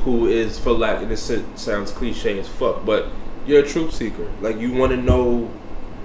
Who 0.05 0.27
is 0.27 0.59
for 0.59 0.73
lack 0.73 1.01
and 1.01 1.11
this 1.11 1.33
sounds 1.55 1.91
cliche 1.91 2.39
as 2.39 2.49
fuck, 2.49 2.85
but 2.85 3.09
you're 3.47 3.65
a 3.65 3.67
truth 3.67 3.95
seeker. 3.95 4.31
Like 4.41 4.59
you 4.59 4.73
wanna 4.73 4.97
know 4.97 5.51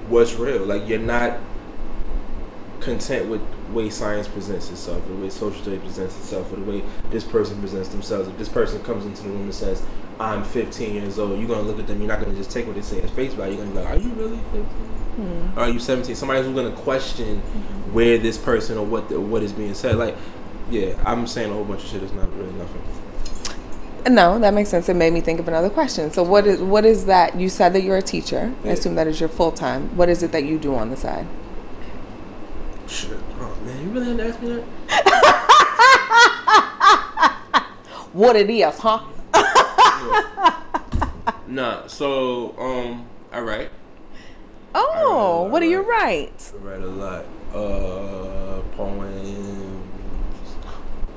what's 0.07 0.35
real. 0.35 0.65
Like 0.65 0.87
you're 0.87 0.99
not 0.99 1.39
content 2.79 3.29
with 3.29 3.41
the 3.41 3.73
way 3.73 3.89
science 3.89 4.27
presents 4.27 4.69
itself, 4.69 5.05
or 5.05 5.09
the 5.09 5.23
way 5.23 5.29
social 5.29 5.61
study 5.61 5.77
presents 5.77 6.17
itself, 6.17 6.51
or 6.51 6.57
the 6.57 6.71
way 6.71 6.83
this 7.11 7.23
person 7.23 7.59
presents 7.59 7.89
themselves. 7.89 8.27
If 8.27 8.37
this 8.37 8.49
person 8.49 8.81
comes 8.83 9.05
into 9.05 9.23
the 9.23 9.29
room 9.29 9.43
and 9.43 9.53
says, 9.53 9.83
I'm 10.19 10.43
15 10.43 10.95
years 10.95 11.19
old, 11.19 11.37
you're 11.39 11.47
gonna 11.47 11.61
look 11.61 11.79
at 11.79 11.87
them. 11.87 11.99
You're 11.99 12.07
not 12.07 12.19
gonna 12.21 12.35
just 12.35 12.51
take 12.51 12.65
what 12.65 12.75
they 12.75 12.81
say 12.81 13.01
as 13.01 13.09
face 13.11 13.33
value. 13.33 13.55
You're 13.55 13.65
gonna 13.65 13.79
be 13.79 13.85
like, 13.85 13.95
"Are 13.95 14.01
you 14.01 14.09
really 14.13 14.39
15? 14.51 14.65
Hmm. 15.19 15.59
Are 15.59 15.69
you 15.69 15.79
17?" 15.79 16.15
Somebody's 16.15 16.45
who's 16.45 16.55
gonna 16.55 16.71
question 16.75 17.39
where 17.91 18.17
this 18.17 18.37
person 18.37 18.77
or 18.77 18.85
what 18.85 19.09
the, 19.09 19.19
what 19.19 19.43
is 19.43 19.51
being 19.51 19.73
said. 19.73 19.95
Like, 19.97 20.15
yeah, 20.69 20.93
I'm 21.05 21.27
saying 21.27 21.49
a 21.51 21.53
whole 21.53 21.65
bunch 21.65 21.83
of 21.83 21.89
shit. 21.89 22.03
It's 22.03 22.13
not 22.13 22.33
really 22.37 22.53
nothing. 22.53 22.81
No, 24.13 24.39
that 24.39 24.53
makes 24.53 24.69
sense. 24.69 24.87
It 24.87 24.95
made 24.95 25.11
me 25.11 25.19
think 25.19 25.39
of 25.39 25.47
another 25.47 25.69
question. 25.69 26.11
So, 26.11 26.23
what 26.23 26.47
is 26.47 26.61
what 26.61 26.85
is 26.85 27.05
that? 27.05 27.35
You 27.39 27.49
said 27.49 27.73
that 27.73 27.83
you're 27.83 27.97
a 27.97 28.01
teacher. 28.01 28.53
I 28.63 28.69
assume 28.69 28.95
that 28.95 29.07
is 29.07 29.19
your 29.19 29.29
full 29.29 29.51
time. 29.51 29.95
What 29.97 30.09
is 30.09 30.23
it 30.23 30.31
that 30.31 30.45
you 30.45 30.57
do 30.57 30.75
on 30.75 30.89
the 30.89 30.97
side? 30.97 31.27
Shit. 32.87 33.17
Oh 33.39 33.55
man, 33.65 33.83
you 33.83 33.89
really 33.91 34.17
to 34.17 34.27
ask 34.27 34.41
me 34.41 34.63
that? 34.87 35.35
What 38.13 38.35
it 38.35 38.49
is, 38.49 38.75
huh? 38.79 39.05
Nah. 41.47 41.87
So, 41.87 42.55
um, 42.57 43.05
I 43.31 43.39
write. 43.39 43.69
Oh, 44.75 45.47
what 45.49 45.61
do 45.61 45.65
you 45.65 45.81
write. 45.81 46.51
write? 46.53 46.53
I 46.53 46.65
write 46.65 46.81
a 46.81 46.87
lot. 46.87 47.25
Uh, 47.53 48.61
poems, 48.75 49.85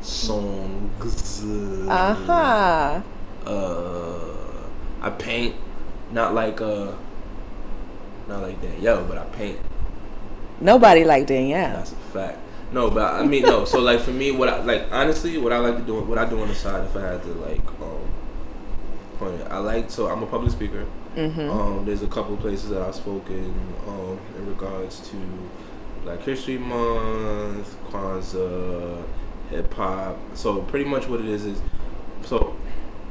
songs. 0.00 1.44
Uh 1.88 2.14
huh. 2.14 3.02
Uh, 3.46 4.36
I 5.00 5.10
paint. 5.10 5.56
Not 6.10 6.34
like 6.34 6.60
uh, 6.60 6.92
not 8.28 8.42
like 8.42 8.60
Danielle, 8.60 9.04
but 9.04 9.18
I 9.18 9.24
paint. 9.26 9.58
Nobody 10.60 11.04
like 11.04 11.26
Danielle. 11.26 11.74
That's 11.76 11.92
a 11.92 11.96
fact. 11.96 12.38
No, 12.72 12.90
but 12.90 13.14
I 13.14 13.24
mean 13.24 13.42
no. 13.42 13.64
So 13.64 13.80
like 13.80 14.00
for 14.00 14.12
me, 14.12 14.30
what 14.30 14.48
I 14.48 14.62
like 14.62 14.86
honestly, 14.90 15.36
what 15.36 15.52
I 15.52 15.58
like 15.58 15.76
to 15.76 15.82
do, 15.82 16.00
what 16.00 16.18
I 16.18 16.28
do 16.28 16.40
on 16.40 16.48
the 16.48 16.54
side, 16.54 16.84
if 16.84 16.96
I 16.96 17.02
had 17.02 17.22
to 17.22 17.28
like 17.34 17.66
um, 17.82 18.00
point 19.18 19.40
it, 19.40 19.46
I 19.50 19.58
like 19.58 19.90
so 19.90 20.08
I'm 20.08 20.22
a 20.22 20.26
public 20.26 20.52
speaker. 20.52 20.86
Mm-hmm. 21.16 21.50
Um, 21.50 21.84
there's 21.84 22.02
a 22.02 22.06
couple 22.06 22.36
places 22.36 22.70
that 22.70 22.82
I've 22.82 22.94
spoken 22.94 23.54
um, 23.86 24.18
in 24.36 24.46
regards 24.48 25.08
to 25.10 25.16
Black 26.04 26.20
History 26.20 26.58
Month, 26.58 27.76
Kwanzaa, 27.90 29.02
hip 29.50 29.72
hop. 29.74 30.16
So 30.34 30.62
pretty 30.62 30.84
much 30.88 31.08
what 31.08 31.20
it 31.20 31.26
is 31.26 31.44
is 31.44 31.60
so. 32.24 32.56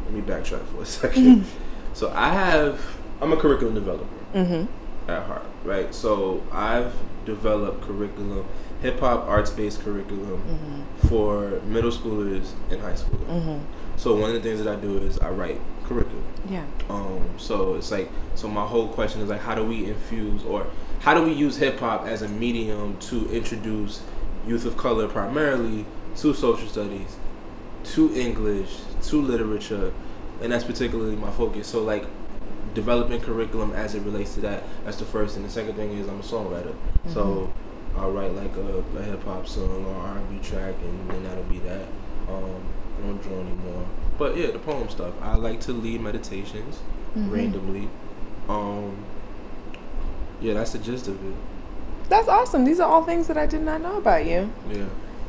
Let 0.05 0.13
me 0.13 0.21
backtrack 0.21 0.65
for 0.65 0.81
a 0.81 0.85
second. 1.01 1.45
so 1.93 2.11
I 2.15 2.33
have 2.33 2.81
I'm 3.21 3.31
a 3.33 3.37
curriculum 3.37 3.75
developer 3.75 4.05
Mm-hmm. 4.33 5.11
at 5.11 5.23
heart, 5.23 5.45
right? 5.63 5.93
So 5.93 6.41
I've 6.51 6.93
developed 7.25 7.81
curriculum, 7.83 8.45
hip 8.81 8.99
hop 8.99 9.27
arts 9.27 9.51
based 9.51 9.81
curriculum 9.81 10.41
Mm-hmm. 10.41 11.07
for 11.07 11.61
middle 11.65 11.91
schoolers 11.91 12.51
and 12.71 12.81
high 12.81 12.93
schoolers. 12.93 13.27
Mm-hmm. 13.27 13.59
So 13.97 14.15
one 14.15 14.29
of 14.31 14.35
the 14.35 14.41
things 14.41 14.63
that 14.63 14.75
I 14.75 14.79
do 14.81 14.97
is 14.97 15.19
I 15.19 15.29
write. 15.29 15.61
Yeah. 16.51 16.65
Um, 16.89 17.29
so 17.37 17.75
it's 17.75 17.91
like 17.91 18.09
so 18.35 18.49
my 18.49 18.67
whole 18.67 18.89
question 18.89 19.21
is 19.21 19.29
like 19.29 19.39
how 19.39 19.55
do 19.55 19.63
we 19.63 19.85
infuse 19.85 20.43
or 20.43 20.67
how 20.99 21.13
do 21.13 21.23
we 21.23 21.31
use 21.31 21.55
hip 21.55 21.79
hop 21.79 22.05
as 22.05 22.21
a 22.21 22.27
medium 22.27 22.97
to 22.99 23.29
introduce 23.31 24.03
youth 24.45 24.65
of 24.65 24.75
color 24.75 25.07
primarily 25.07 25.85
to 26.17 26.33
social 26.33 26.67
studies, 26.67 27.15
to 27.85 28.13
English, 28.13 28.79
to 29.03 29.21
literature, 29.21 29.93
and 30.41 30.51
that's 30.51 30.65
particularly 30.65 31.15
my 31.15 31.31
focus. 31.31 31.67
So 31.67 31.81
like 31.81 32.05
developing 32.73 33.21
curriculum 33.21 33.71
as 33.71 33.95
it 33.95 34.01
relates 34.01 34.33
to 34.35 34.41
that. 34.41 34.63
That's 34.83 34.97
the 34.97 35.05
first 35.05 35.37
and 35.37 35.45
The 35.45 35.49
second 35.49 35.75
thing 35.75 35.97
is 35.97 36.07
I'm 36.09 36.19
a 36.19 36.23
songwriter. 36.23 36.75
So 37.07 37.51
I'll 37.95 38.11
write 38.11 38.33
like 38.35 38.55
a, 38.57 38.83
a 38.97 39.03
hip 39.03 39.23
hop 39.23 39.47
song 39.47 39.85
or 39.85 39.95
R 39.95 40.17
and 40.17 40.29
B 40.29 40.45
track 40.45 40.75
and 40.83 41.09
then 41.11 41.23
that'll 41.23 41.43
be 41.45 41.59
that. 41.59 41.87
Um, 42.27 42.61
I 42.97 43.07
don't 43.07 43.21
draw 43.21 43.39
anymore. 43.39 43.85
But 44.21 44.37
yeah, 44.37 44.51
the 44.51 44.59
poem 44.59 44.87
stuff. 44.87 45.15
I 45.19 45.35
like 45.35 45.61
to 45.61 45.73
lead 45.73 45.99
meditations 46.01 46.77
randomly. 47.15 47.89
Um, 48.47 49.03
yeah, 50.39 50.53
that's 50.53 50.73
the 50.73 50.77
gist 50.77 51.07
of 51.07 51.15
it. 51.25 51.35
That's 52.07 52.27
awesome. 52.27 52.63
These 52.63 52.79
are 52.79 52.87
all 52.87 53.03
things 53.03 53.25
that 53.29 53.37
I 53.39 53.47
did 53.47 53.63
not 53.63 53.81
know 53.81 53.97
about 53.97 54.27
you. 54.27 54.53
Yeah. 54.69 54.85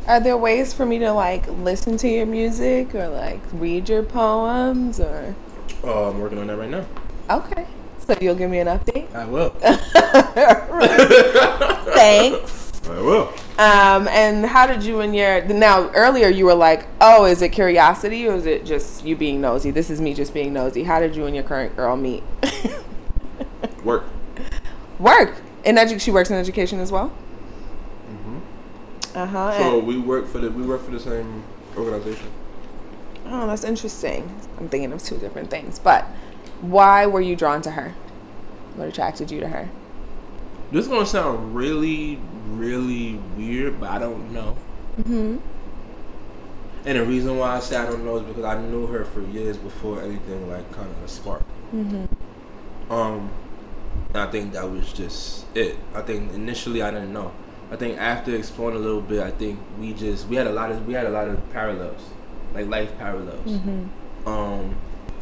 Are 0.06 0.20
there 0.20 0.36
ways 0.36 0.74
for 0.74 0.84
me 0.84 0.98
to 0.98 1.10
like 1.14 1.48
listen 1.48 1.96
to 1.96 2.06
your 2.06 2.26
music 2.26 2.94
or 2.94 3.08
like 3.08 3.40
read 3.54 3.88
your 3.88 4.02
poems 4.02 5.00
or? 5.00 5.34
Oh, 5.82 6.10
I'm 6.10 6.20
working 6.20 6.36
on 6.36 6.48
that 6.48 6.58
right 6.58 6.68
now. 6.68 6.84
Okay. 7.30 7.66
So 8.06 8.14
you'll 8.20 8.34
give 8.34 8.50
me 8.50 8.58
an 8.58 8.66
update. 8.66 9.10
I 9.14 9.24
will. 9.24 9.48
Thanks. 11.94 12.82
I 12.90 13.00
will. 13.00 13.32
Um, 13.62 14.08
and 14.08 14.44
how 14.46 14.66
did 14.66 14.82
you 14.82 15.00
and 15.00 15.14
your 15.14 15.44
now 15.44 15.88
earlier 15.90 16.28
you 16.28 16.46
were 16.46 16.54
like, 16.54 16.88
oh, 17.00 17.26
is 17.26 17.42
it 17.42 17.50
curiosity 17.50 18.26
or 18.26 18.34
is 18.34 18.46
it 18.46 18.64
just 18.64 19.04
you 19.04 19.14
being 19.14 19.40
nosy? 19.40 19.70
This 19.70 19.88
is 19.90 20.00
me 20.00 20.14
just 20.14 20.34
being 20.34 20.52
nosy. 20.52 20.82
How 20.82 20.98
did 20.98 21.14
you 21.14 21.26
and 21.26 21.34
your 21.34 21.44
current 21.44 21.76
girl 21.76 21.96
meet? 21.96 22.24
Work. 23.84 24.04
Work 24.98 25.36
in 25.64 25.76
edu- 25.76 26.00
She 26.00 26.10
works 26.10 26.30
in 26.30 26.36
education 26.36 26.80
as 26.80 26.90
well. 26.90 27.12
Uh 29.14 29.26
huh. 29.26 29.58
So 29.58 29.78
we 29.78 29.98
work 29.98 30.26
for 30.26 30.38
the 30.38 30.50
we 30.50 30.64
work 30.64 30.82
for 30.84 30.90
the 30.90 31.00
same 31.00 31.44
organization. 31.76 32.28
oh, 33.26 33.46
that's 33.46 33.62
interesting. 33.64 34.22
I'm 34.58 34.68
thinking 34.70 34.90
of 34.92 35.02
two 35.02 35.18
different 35.18 35.50
things, 35.50 35.78
but 35.78 36.04
why 36.62 37.04
were 37.06 37.20
you 37.20 37.36
drawn 37.36 37.60
to 37.62 37.72
her? 37.72 37.90
What 38.76 38.88
attracted 38.88 39.30
you 39.30 39.38
to 39.40 39.48
her? 39.48 39.68
This 40.72 40.86
is 40.86 40.88
gonna 40.88 41.04
sound 41.04 41.54
really, 41.54 42.18
really 42.48 43.16
weird, 43.36 43.78
but 43.78 43.90
I 43.90 43.98
don't 43.98 44.32
know. 44.32 44.56
Mm-hmm. 44.98 45.36
And 46.84 46.98
the 46.98 47.04
reason 47.04 47.36
why 47.38 47.56
I 47.56 47.60
say 47.60 47.76
I 47.76 47.84
don't 47.84 48.06
know 48.06 48.16
is 48.16 48.22
because 48.22 48.44
I 48.44 48.58
knew 48.58 48.86
her 48.86 49.04
for 49.04 49.20
years 49.20 49.58
before 49.58 50.02
anything 50.02 50.50
like 50.50 50.72
kind 50.72 50.88
of 50.90 51.10
sparked. 51.10 51.44
Mm-hmm. 51.74 52.90
Um, 52.90 53.30
I 54.14 54.26
think 54.26 54.54
that 54.54 54.68
was 54.68 54.90
just 54.94 55.44
it. 55.54 55.76
I 55.94 56.00
think 56.00 56.32
initially 56.32 56.82
I 56.82 56.90
didn't 56.90 57.12
know. 57.12 57.32
I 57.70 57.76
think 57.76 57.98
after 57.98 58.34
exploring 58.34 58.76
a 58.76 58.80
little 58.80 59.02
bit, 59.02 59.22
I 59.22 59.30
think 59.30 59.60
we 59.78 59.92
just 59.92 60.26
we 60.28 60.36
had 60.36 60.46
a 60.46 60.52
lot 60.52 60.72
of 60.72 60.86
we 60.86 60.94
had 60.94 61.04
a 61.04 61.10
lot 61.10 61.28
of 61.28 61.52
parallels, 61.52 62.02
like 62.54 62.66
life 62.66 62.96
parallels. 62.96 63.46
Mm-hmm. 63.46 64.28
Um, 64.28 64.74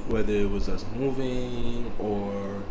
whether 0.07 0.33
it 0.33 0.49
was 0.49 0.69
us 0.69 0.85
moving 0.95 1.93
or 1.99 2.63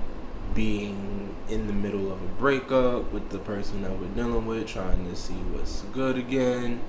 being 0.53 1.35
in 1.49 1.67
the 1.67 1.73
middle 1.73 2.11
of 2.11 2.21
a 2.21 2.27
breakup 2.37 3.11
with 3.11 3.29
the 3.29 3.39
person 3.39 3.81
that 3.81 3.91
we're 3.99 4.07
dealing 4.07 4.45
with, 4.45 4.67
trying 4.67 5.05
to 5.09 5.15
see 5.15 5.33
what's 5.33 5.81
good 5.93 6.17
again. 6.17 6.81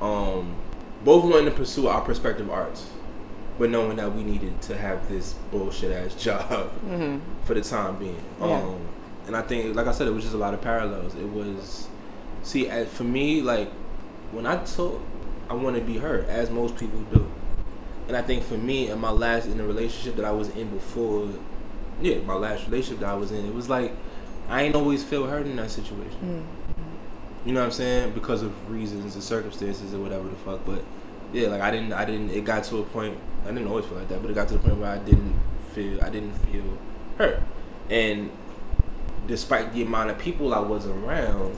Um, 0.00 0.56
both 1.04 1.24
wanting 1.24 1.46
to 1.46 1.50
pursue 1.50 1.86
our 1.88 2.00
prospective 2.00 2.50
arts, 2.50 2.90
but 3.58 3.70
knowing 3.70 3.96
that 3.96 4.14
we 4.14 4.22
needed 4.22 4.60
to 4.62 4.76
have 4.76 5.08
this 5.08 5.34
bullshit 5.50 5.92
ass 5.92 6.14
job 6.22 6.70
Mm-hmm. 6.86 7.18
for 7.44 7.54
the 7.54 7.60
time 7.62 7.98
being. 7.98 8.20
Yeah. 8.40 8.46
Um, 8.62 8.80
and 9.26 9.36
I 9.36 9.42
think, 9.42 9.76
like 9.76 9.86
I 9.86 9.92
said, 9.92 10.08
it 10.08 10.12
was 10.12 10.24
just 10.24 10.34
a 10.34 10.38
lot 10.38 10.54
of 10.54 10.60
parallels. 10.60 11.14
It 11.14 11.28
was, 11.28 11.88
see, 12.42 12.68
as, 12.68 12.88
for 12.88 13.04
me, 13.04 13.42
like 13.42 13.70
when 14.32 14.46
I 14.46 14.62
took, 14.64 15.00
I 15.48 15.54
want 15.54 15.76
to 15.76 15.82
be 15.82 15.98
her, 15.98 16.24
as 16.28 16.50
most 16.50 16.76
people 16.76 17.00
do. 17.12 17.30
And 18.08 18.16
I 18.16 18.22
think 18.22 18.42
for 18.42 18.54
me, 18.58 18.88
in 18.88 18.98
my 18.98 19.10
last 19.10 19.46
in 19.46 19.56
the 19.58 19.64
relationship 19.64 20.16
that 20.16 20.24
I 20.24 20.32
was 20.32 20.48
in 20.56 20.68
before, 20.70 21.28
yeah, 22.00 22.18
my 22.20 22.34
last 22.34 22.66
relationship 22.66 23.00
that 23.00 23.10
I 23.10 23.14
was 23.14 23.32
in, 23.32 23.44
it 23.44 23.54
was 23.54 23.68
like 23.68 23.92
I 24.48 24.62
ain't 24.62 24.74
always 24.74 25.04
feel 25.04 25.26
hurt 25.26 25.46
in 25.46 25.56
that 25.56 25.70
situation. 25.70 26.18
Mm-hmm. 26.22 27.48
You 27.48 27.54
know 27.54 27.60
what 27.60 27.66
I'm 27.66 27.72
saying? 27.72 28.12
Because 28.12 28.42
of 28.42 28.70
reasons 28.70 29.14
and 29.14 29.22
circumstances 29.22 29.94
or 29.94 30.00
whatever 30.00 30.28
the 30.28 30.36
fuck. 30.36 30.60
But 30.66 30.82
yeah, 31.32 31.48
like 31.48 31.60
I 31.60 31.70
didn't, 31.70 31.92
I 31.92 32.04
didn't. 32.04 32.30
It 32.30 32.44
got 32.44 32.64
to 32.64 32.78
a 32.78 32.82
point. 32.82 33.16
I 33.44 33.48
didn't 33.48 33.68
always 33.68 33.86
feel 33.86 33.98
like 33.98 34.08
that, 34.08 34.20
but 34.20 34.30
it 34.30 34.34
got 34.34 34.48
to 34.48 34.54
the 34.54 34.60
point 34.60 34.78
where 34.78 34.90
I 34.90 34.98
didn't 34.98 35.38
feel, 35.72 36.02
I 36.02 36.10
didn't 36.10 36.34
feel 36.34 36.64
hurt. 37.16 37.42
And 37.88 38.30
despite 39.26 39.72
the 39.72 39.82
amount 39.82 40.10
of 40.10 40.18
people 40.18 40.52
I 40.52 40.58
was 40.58 40.86
around, 40.86 41.56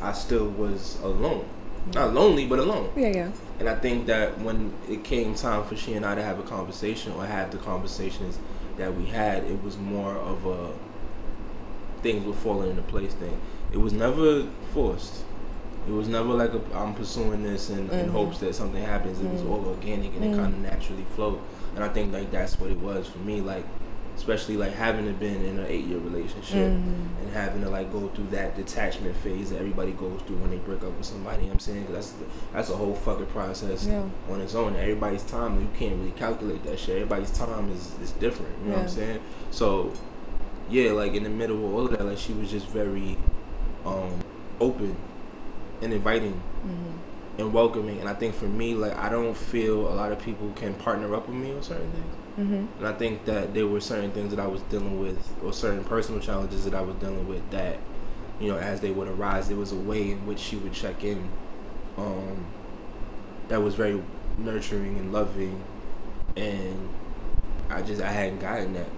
I 0.00 0.12
still 0.12 0.48
was 0.48 1.00
alone. 1.02 1.40
Mm-hmm. 1.44 1.90
Not 1.92 2.14
lonely, 2.14 2.46
but 2.46 2.58
alone. 2.58 2.92
Yeah, 2.94 3.08
yeah. 3.08 3.32
And 3.58 3.68
I 3.68 3.74
think 3.74 4.06
that 4.06 4.38
when 4.40 4.72
it 4.88 5.04
came 5.04 5.34
time 5.34 5.64
for 5.64 5.76
she 5.76 5.94
and 5.94 6.04
I 6.04 6.14
to 6.14 6.22
have 6.22 6.38
a 6.38 6.42
conversation 6.42 7.12
or 7.12 7.26
have 7.26 7.50
the 7.50 7.58
conversations 7.58 8.38
that 8.80 8.96
we 8.96 9.04
had, 9.04 9.44
it 9.44 9.62
was 9.62 9.76
more 9.76 10.14
of 10.16 10.46
a 10.46 10.72
things 12.02 12.24
were 12.24 12.32
falling 12.32 12.70
into 12.70 12.82
place 12.82 13.12
thing. 13.12 13.38
It 13.72 13.76
was 13.76 13.92
never 13.92 14.46
forced. 14.72 15.22
It 15.86 15.92
was 15.92 16.08
never 16.08 16.28
like 16.28 16.52
a, 16.54 16.60
I'm 16.74 16.94
pursuing 16.94 17.42
this 17.42 17.68
in, 17.70 17.90
in 17.90 18.06
Mhm. 18.08 18.10
hopes 18.10 18.38
that 18.38 18.54
something 18.54 18.82
happens. 18.82 19.20
It 19.20 19.30
was 19.30 19.42
all 19.42 19.64
organic 19.66 20.14
and 20.16 20.24
it 20.24 20.34
kind 20.36 20.54
of 20.54 20.60
naturally 20.60 21.04
flowed. 21.14 21.38
And 21.74 21.84
I 21.84 21.88
think 21.88 22.12
like 22.12 22.30
that's 22.30 22.58
what 22.58 22.70
it 22.70 22.78
was 22.80 23.06
for 23.06 23.18
me. 23.18 23.40
Like 23.42 23.66
especially 24.20 24.54
like 24.54 24.74
having 24.74 25.06
to 25.06 25.12
been 25.14 25.42
in 25.46 25.58
an 25.58 25.64
eight 25.66 25.86
year 25.86 25.98
relationship 25.98 26.68
Mhm. 26.70 27.22
and 27.22 27.32
having 27.32 27.62
to 27.62 27.70
like 27.70 27.90
go 27.90 28.08
through 28.08 28.26
that 28.32 28.54
detachment 28.54 29.16
phase 29.16 29.48
that 29.48 29.58
everybody 29.58 29.92
goes 29.92 30.20
through 30.26 30.36
when 30.36 30.50
they 30.50 30.58
break 30.58 30.82
up 30.84 30.94
with 30.98 31.06
somebody. 31.06 31.38
You 31.38 31.48
know 31.48 31.54
what 31.54 31.54
I'm 31.54 31.58
saying 31.60 31.84
'Cause 31.86 31.94
that's 31.94 32.14
that's 32.52 32.70
a 32.70 32.76
whole 32.76 32.94
fucking 32.94 33.26
process 33.26 33.86
Yeah. 33.86 34.02
on 34.30 34.42
its 34.42 34.54
own. 34.54 34.76
Everybody's 34.76 35.22
time 35.22 35.58
you 35.58 35.68
can't 35.78 35.96
really 35.96 36.10
calculate 36.10 36.62
that 36.64 36.78
shit. 36.78 36.96
Everybody's 36.96 37.30
time 37.30 37.70
is 37.70 37.92
is 38.02 38.10
different. 38.12 38.52
You 38.62 38.70
know 38.72 38.76
what 38.76 38.82
I'm 38.82 38.88
saying? 38.90 39.20
So 39.50 39.90
yeah, 40.68 40.92
like 40.92 41.14
in 41.14 41.24
the 41.24 41.30
middle 41.30 41.56
of 41.64 41.74
all 41.74 41.86
of 41.86 41.92
that, 41.92 42.04
like 42.04 42.18
she 42.18 42.34
was 42.34 42.50
just 42.50 42.66
very 42.68 43.16
um 43.86 44.12
open 44.60 44.94
and 45.80 45.92
inviting. 45.94 46.34
Mm-hmm. 46.66 46.96
and 47.38 47.54
welcoming. 47.54 47.98
And 48.00 48.06
I 48.08 48.12
think 48.12 48.34
for 48.34 48.44
me, 48.44 48.74
like 48.74 48.94
I 48.98 49.08
don't 49.08 49.34
feel 49.34 49.88
a 49.88 49.94
lot 49.94 50.12
of 50.12 50.18
people 50.18 50.50
can 50.56 50.74
partner 50.74 51.14
up 51.14 51.26
with 51.26 51.36
me 51.38 51.54
on 51.54 51.62
certain 51.62 51.90
things. 51.90 52.14
Mm-hmm. 52.38 52.66
And 52.78 52.86
I 52.86 52.92
think 52.92 53.24
that 53.24 53.54
there 53.54 53.66
were 53.66 53.80
certain 53.80 54.12
things 54.12 54.30
that 54.34 54.40
I 54.40 54.46
was 54.46 54.62
dealing 54.62 55.00
with, 55.00 55.18
or 55.42 55.52
certain 55.52 55.84
personal 55.84 56.20
challenges 56.20 56.64
that 56.64 56.74
I 56.74 56.80
was 56.80 56.96
dealing 56.96 57.26
with 57.28 57.48
that, 57.50 57.78
you 58.40 58.48
know, 58.48 58.58
as 58.58 58.80
they 58.80 58.90
would 58.90 59.08
arise, 59.08 59.48
there 59.48 59.56
was 59.56 59.72
a 59.72 59.76
way 59.76 60.10
in 60.12 60.26
which 60.26 60.38
she 60.38 60.56
would 60.56 60.72
check 60.72 61.04
in, 61.04 61.28
um, 61.98 62.46
that 63.48 63.60
was 63.60 63.74
very 63.74 64.02
nurturing 64.38 64.96
and 64.98 65.12
loving, 65.12 65.62
and 66.36 66.88
I 67.68 67.82
just 67.82 68.00
I 68.00 68.10
hadn't 68.10 68.40
gotten 68.40 68.72
that 68.74 68.88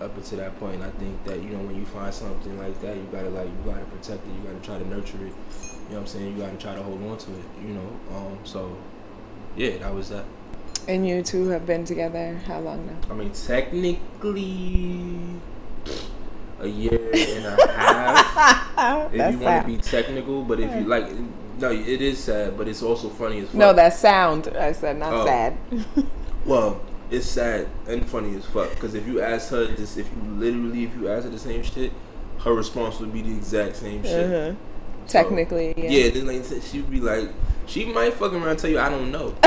up 0.00 0.16
until 0.16 0.38
that 0.38 0.58
point. 0.58 0.76
And 0.76 0.84
I 0.84 0.90
think 0.90 1.24
that 1.24 1.42
you 1.42 1.50
know 1.50 1.58
when 1.58 1.76
you 1.76 1.86
find 1.86 2.12
something 2.12 2.58
like 2.58 2.80
that, 2.80 2.96
you 2.96 3.06
gotta 3.12 3.30
like 3.30 3.46
you 3.46 3.72
gotta 3.72 3.84
protect 3.84 4.26
it, 4.26 4.30
you 4.30 4.42
gotta 4.42 4.64
try 4.64 4.78
to 4.78 4.88
nurture 4.88 5.18
it. 5.18 5.20
You 5.20 5.28
know 5.30 5.34
what 5.88 5.98
I'm 5.98 6.06
saying? 6.06 6.36
You 6.36 6.42
gotta 6.42 6.56
try 6.56 6.74
to 6.74 6.82
hold 6.82 7.02
on 7.02 7.18
to 7.18 7.30
it. 7.32 7.44
You 7.62 7.74
know, 7.74 8.00
um, 8.14 8.38
so 8.44 8.76
yeah, 9.56 9.78
that 9.78 9.94
was 9.94 10.08
that. 10.08 10.24
And 10.86 11.06
you 11.06 11.22
two 11.22 11.48
have 11.48 11.66
been 11.66 11.84
together 11.84 12.40
how 12.46 12.60
long 12.60 12.86
now? 12.86 12.96
I 13.10 13.14
mean, 13.14 13.30
technically, 13.32 15.18
a 16.60 16.66
year 16.68 17.10
and 17.12 17.46
a 17.46 17.66
half. 17.72 19.06
if 19.12 19.18
That's 19.18 19.32
you 19.32 19.38
want 19.40 19.62
to 19.66 19.72
be 19.72 19.78
technical, 19.78 20.42
but 20.42 20.60
if 20.60 20.74
you 20.74 20.82
like, 20.82 21.08
no, 21.58 21.70
it 21.70 22.02
is 22.02 22.18
sad, 22.22 22.56
but 22.58 22.68
it's 22.68 22.82
also 22.82 23.08
funny 23.08 23.40
as 23.40 23.46
fuck. 23.46 23.54
No, 23.54 23.72
that 23.72 23.94
sound. 23.94 24.48
I 24.48 24.72
said 24.72 24.98
not 24.98 25.12
Oh. 25.12 25.24
sad. 25.26 25.56
well, 26.44 26.80
it's 27.10 27.26
sad 27.26 27.68
and 27.86 28.06
funny 28.06 28.36
as 28.36 28.44
fuck. 28.46 28.70
Because 28.70 28.94
if 28.94 29.06
you 29.06 29.20
ask 29.20 29.50
her, 29.50 29.66
just 29.74 29.96
if 29.96 30.06
you 30.06 30.32
literally, 30.32 30.84
if 30.84 30.94
you 30.96 31.08
ask 31.08 31.24
her 31.24 31.30
the 31.30 31.38
same 31.38 31.62
shit, 31.62 31.92
her 32.40 32.52
response 32.52 32.98
would 33.00 33.12
be 33.12 33.22
the 33.22 33.34
exact 33.34 33.76
same 33.76 34.02
shit. 34.02 34.30
uh-huh. 34.30 34.54
Technically, 35.06 35.74
yeah. 35.76 35.90
Yeah, 35.90 36.10
then 36.10 36.26
like 36.26 36.62
she'd 36.62 36.90
be 36.90 36.98
like, 37.00 37.28
she 37.66 37.84
might 37.84 38.14
fucking 38.14 38.38
around 38.38 38.48
and 38.48 38.58
tell 38.58 38.70
you 38.70 38.78
I 38.78 38.88
don't 38.88 39.10
know, 39.10 39.34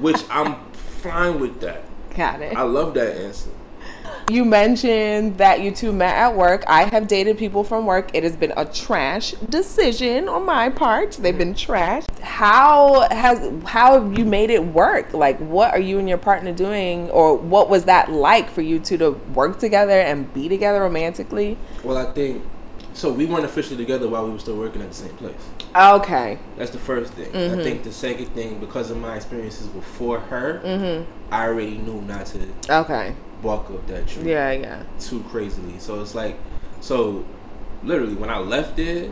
which 0.00 0.22
I'm 0.30 0.64
fine 0.72 1.40
with 1.40 1.60
that. 1.60 1.84
Got 2.14 2.42
it. 2.42 2.56
I 2.56 2.62
love 2.62 2.94
that 2.94 3.16
answer. 3.16 3.50
You 4.30 4.44
mentioned 4.44 5.38
that 5.38 5.62
you 5.62 5.70
two 5.70 5.90
met 5.90 6.14
at 6.14 6.36
work. 6.36 6.62
I 6.66 6.84
have 6.84 7.08
dated 7.08 7.38
people 7.38 7.64
from 7.64 7.86
work. 7.86 8.10
It 8.12 8.24
has 8.24 8.36
been 8.36 8.52
a 8.58 8.64
trash 8.66 9.32
decision 9.48 10.28
on 10.28 10.44
my 10.44 10.68
part. 10.68 11.12
They've 11.12 11.36
been 11.36 11.54
trash. 11.54 12.04
How 12.20 13.08
has 13.10 13.38
how 13.64 13.98
have 13.98 14.18
you 14.18 14.26
made 14.26 14.50
it 14.50 14.62
work? 14.62 15.14
Like 15.14 15.38
what 15.38 15.72
are 15.72 15.80
you 15.80 15.98
and 15.98 16.06
your 16.06 16.18
partner 16.18 16.52
doing 16.52 17.08
or 17.10 17.36
what 17.36 17.70
was 17.70 17.84
that 17.84 18.10
like 18.10 18.50
for 18.50 18.60
you 18.60 18.78
two 18.80 18.98
to 18.98 19.12
work 19.32 19.58
together 19.58 19.98
and 19.98 20.32
be 20.34 20.46
together 20.46 20.80
romantically? 20.80 21.56
Well, 21.82 21.96
I 21.96 22.12
think 22.12 22.42
so. 22.98 23.12
We 23.12 23.26
weren't 23.26 23.44
officially 23.44 23.76
together 23.76 24.08
while 24.08 24.24
we 24.26 24.32
were 24.32 24.38
still 24.38 24.56
working 24.56 24.82
at 24.82 24.88
the 24.88 24.94
same 24.94 25.16
place. 25.16 25.34
Okay. 25.74 26.38
That's 26.56 26.70
the 26.70 26.78
first 26.78 27.12
thing. 27.14 27.30
Mm-hmm. 27.32 27.60
I 27.60 27.62
think 27.62 27.82
the 27.84 27.92
second 27.92 28.26
thing, 28.34 28.58
because 28.60 28.90
of 28.90 28.96
my 28.98 29.16
experiences 29.16 29.66
before 29.68 30.20
her, 30.20 30.60
Mm-hmm. 30.64 31.10
I 31.32 31.46
already 31.46 31.78
knew 31.78 32.00
not 32.02 32.26
to 32.26 32.38
Okay. 32.70 33.14
walk 33.42 33.70
up 33.70 33.86
that 33.88 34.06
tree 34.08 34.30
Yeah, 34.30 34.50
yeah. 34.52 34.82
too 34.98 35.22
crazily. 35.30 35.78
So 35.78 36.00
it's 36.02 36.14
like, 36.14 36.36
so 36.80 37.24
literally 37.82 38.14
when 38.14 38.30
I 38.30 38.38
left 38.38 38.78
it, 38.78 39.10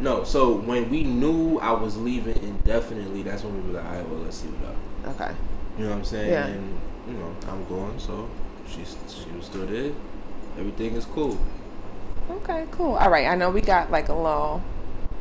no. 0.00 0.24
So 0.24 0.54
when 0.54 0.88
we 0.88 1.02
knew 1.04 1.58
I 1.58 1.72
was 1.72 1.96
leaving 1.96 2.36
indefinitely, 2.42 3.22
that's 3.22 3.42
when 3.44 3.54
we 3.66 3.72
were 3.72 3.78
like, 3.80 3.86
all 3.90 3.96
right, 3.96 4.08
well, 4.08 4.20
let's 4.20 4.36
see 4.38 4.48
what 4.48 4.70
up. 4.70 5.20
Okay. 5.20 5.34
You 5.78 5.84
know 5.84 5.90
what 5.90 5.98
I'm 5.98 6.04
saying? 6.04 6.30
Yeah. 6.30 6.46
And 6.46 6.78
you 7.08 7.14
know, 7.14 7.34
I'm 7.48 7.64
going, 7.66 7.98
so 7.98 8.28
she's 8.68 8.96
she 9.08 9.30
was 9.36 9.46
still 9.46 9.66
there. 9.66 9.92
Everything 10.58 10.94
is 10.94 11.04
cool. 11.06 11.38
Okay, 12.30 12.66
cool. 12.70 12.94
All 12.94 13.10
right, 13.10 13.26
I 13.26 13.34
know 13.34 13.50
we 13.50 13.60
got 13.60 13.90
like 13.90 14.08
a 14.08 14.14
little 14.14 14.62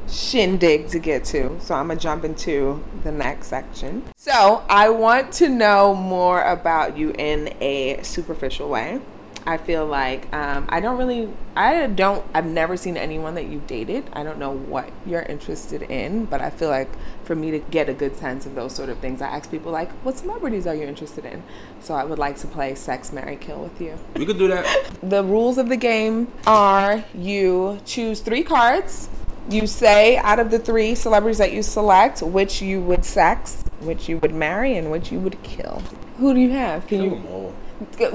shindig 0.08 0.88
to 0.90 1.00
get 1.00 1.24
to, 1.26 1.60
so 1.60 1.74
I'm 1.74 1.88
gonna 1.88 2.00
jump 2.00 2.24
into 2.24 2.84
the 3.04 3.12
next 3.12 3.48
section. 3.48 4.04
So, 4.16 4.64
I 4.70 4.90
want 4.90 5.32
to 5.34 5.50
know 5.50 5.96
more 5.96 6.44
about 6.44 6.98
you 6.98 7.14
in 7.18 7.54
a 7.62 8.00
superficial 8.04 8.70
way. 8.70 9.02
I 9.46 9.58
feel 9.58 9.86
like 9.86 10.32
um, 10.34 10.66
I 10.70 10.80
don't 10.80 10.98
really, 10.98 11.30
I 11.56 11.88
don't, 11.88 12.26
I've 12.34 12.46
never 12.46 12.78
seen 12.78 12.98
anyone 12.98 13.36
that 13.36 13.46
you've 13.46 13.68
dated. 13.68 14.10
I 14.14 14.24
don't 14.24 14.38
know 14.40 14.52
what 14.52 14.90
you're 15.06 15.24
interested 15.24 15.82
in, 15.84 16.26
but 16.26 16.42
I 16.42 16.50
feel 16.50 16.70
like 16.70 16.90
for 17.24 17.36
me 17.36 17.52
to 17.52 17.60
get 17.60 17.90
a 17.90 17.94
good 17.94 18.16
sense 18.16 18.46
of 18.46 18.56
those 18.56 18.74
sort 18.76 18.90
of 18.90 18.98
things, 19.00 19.22
I 19.22 19.28
ask 19.28 19.50
people 19.50 19.72
like, 19.72 19.92
what 20.04 20.18
celebrities 20.18 20.68
are 20.68 20.76
you 20.76 20.84
interested 20.84 21.26
in? 21.26 21.44
So, 21.82 21.94
I 21.94 22.04
would 22.04 22.20
like 22.20 22.38
to 22.38 22.48
play 22.48 22.76
Sex, 22.76 23.12
Marry, 23.12 23.36
Kill 23.38 23.62
with 23.62 23.80
you. 23.82 23.98
We 24.16 24.26
could 24.26 24.38
do 24.38 24.48
that. 24.50 24.66
The 25.02 25.24
rules 25.24 25.58
of 25.58 25.70
the 25.70 25.78
game 25.78 26.32
are 26.46 27.04
you 27.16 27.80
choose 27.86 28.20
three 28.20 28.44
cards. 28.44 29.10
You 29.50 29.66
say 29.66 30.18
out 30.18 30.40
of 30.40 30.52
the 30.52 30.60
three 30.60 30.94
celebrities 30.94 31.38
that 31.38 31.54
you 31.54 31.64
select, 31.64 32.22
which 32.22 32.62
you 32.62 32.82
would 32.82 33.06
sex, 33.06 33.64
which 33.80 34.10
you 34.10 34.18
would 34.20 34.34
marry, 34.34 34.78
and 34.78 34.92
which 34.92 35.12
you 35.12 35.20
would 35.20 35.42
kill. 35.42 35.82
Who 36.18 36.34
do 36.34 36.40
you 36.40 36.52
have? 36.52 36.86
Can 36.86 37.10
Kill 37.10 37.18
you? 37.18 37.54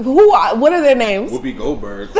Who? 0.03 0.31
are- 0.31 0.55
What 0.55 0.73
are 0.73 0.81
their 0.81 0.95
names? 0.95 1.31
Whoopi 1.31 1.57
Goldberg. 1.57 2.09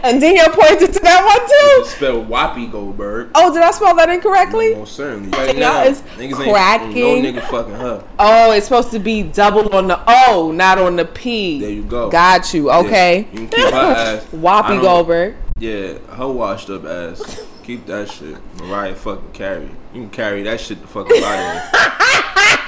And 0.00 0.20
Danielle 0.20 0.50
pointed 0.50 0.92
to 0.92 1.00
that 1.00 1.24
one 1.24 1.40
too. 1.48 1.90
Spell 1.90 2.24
Whoopi 2.24 2.70
Goldberg. 2.70 3.30
Oh, 3.34 3.52
did 3.52 3.62
I 3.62 3.70
spell 3.72 3.96
that 3.96 4.08
incorrectly? 4.10 4.74
Most 4.74 4.94
certainly. 4.94 5.30
Right 5.30 5.56
now, 5.56 5.82
is 5.82 6.02
niggas 6.16 6.34
cracking. 6.36 7.22
No 7.24 7.32
nigga 7.32 7.42
fucking 7.50 7.72
her. 7.74 8.04
Oh, 8.18 8.52
it's 8.52 8.66
supposed 8.66 8.92
to 8.92 9.00
be 9.00 9.22
double 9.24 9.74
on 9.74 9.88
the 9.88 9.98
O, 10.06 10.52
not 10.52 10.78
on 10.78 10.94
the 10.96 11.04
P. 11.04 11.58
There 11.60 11.70
you 11.70 11.82
go. 11.82 12.10
Got 12.10 12.52
you. 12.54 12.70
Okay. 12.70 13.20
Yeah, 13.32 13.40
you 13.40 13.48
can 13.48 13.48
keep 13.48 13.70
her 13.72 13.76
ass. 13.76 14.24
Whoopi 14.32 14.80
Goldberg. 14.80 15.34
Yeah, 15.58 15.94
her 16.14 16.28
washed 16.28 16.70
up 16.70 16.84
ass. 16.84 17.40
Keep 17.64 17.86
that 17.86 18.08
shit. 18.10 18.36
Mariah 18.60 18.94
fucking 18.94 19.32
Carey. 19.32 19.68
You 19.94 20.02
can 20.02 20.10
carry 20.10 20.42
that 20.44 20.60
shit 20.60 20.80
the 20.80 20.86
fuck 20.86 21.08
out 21.10 21.16
of 21.56 22.67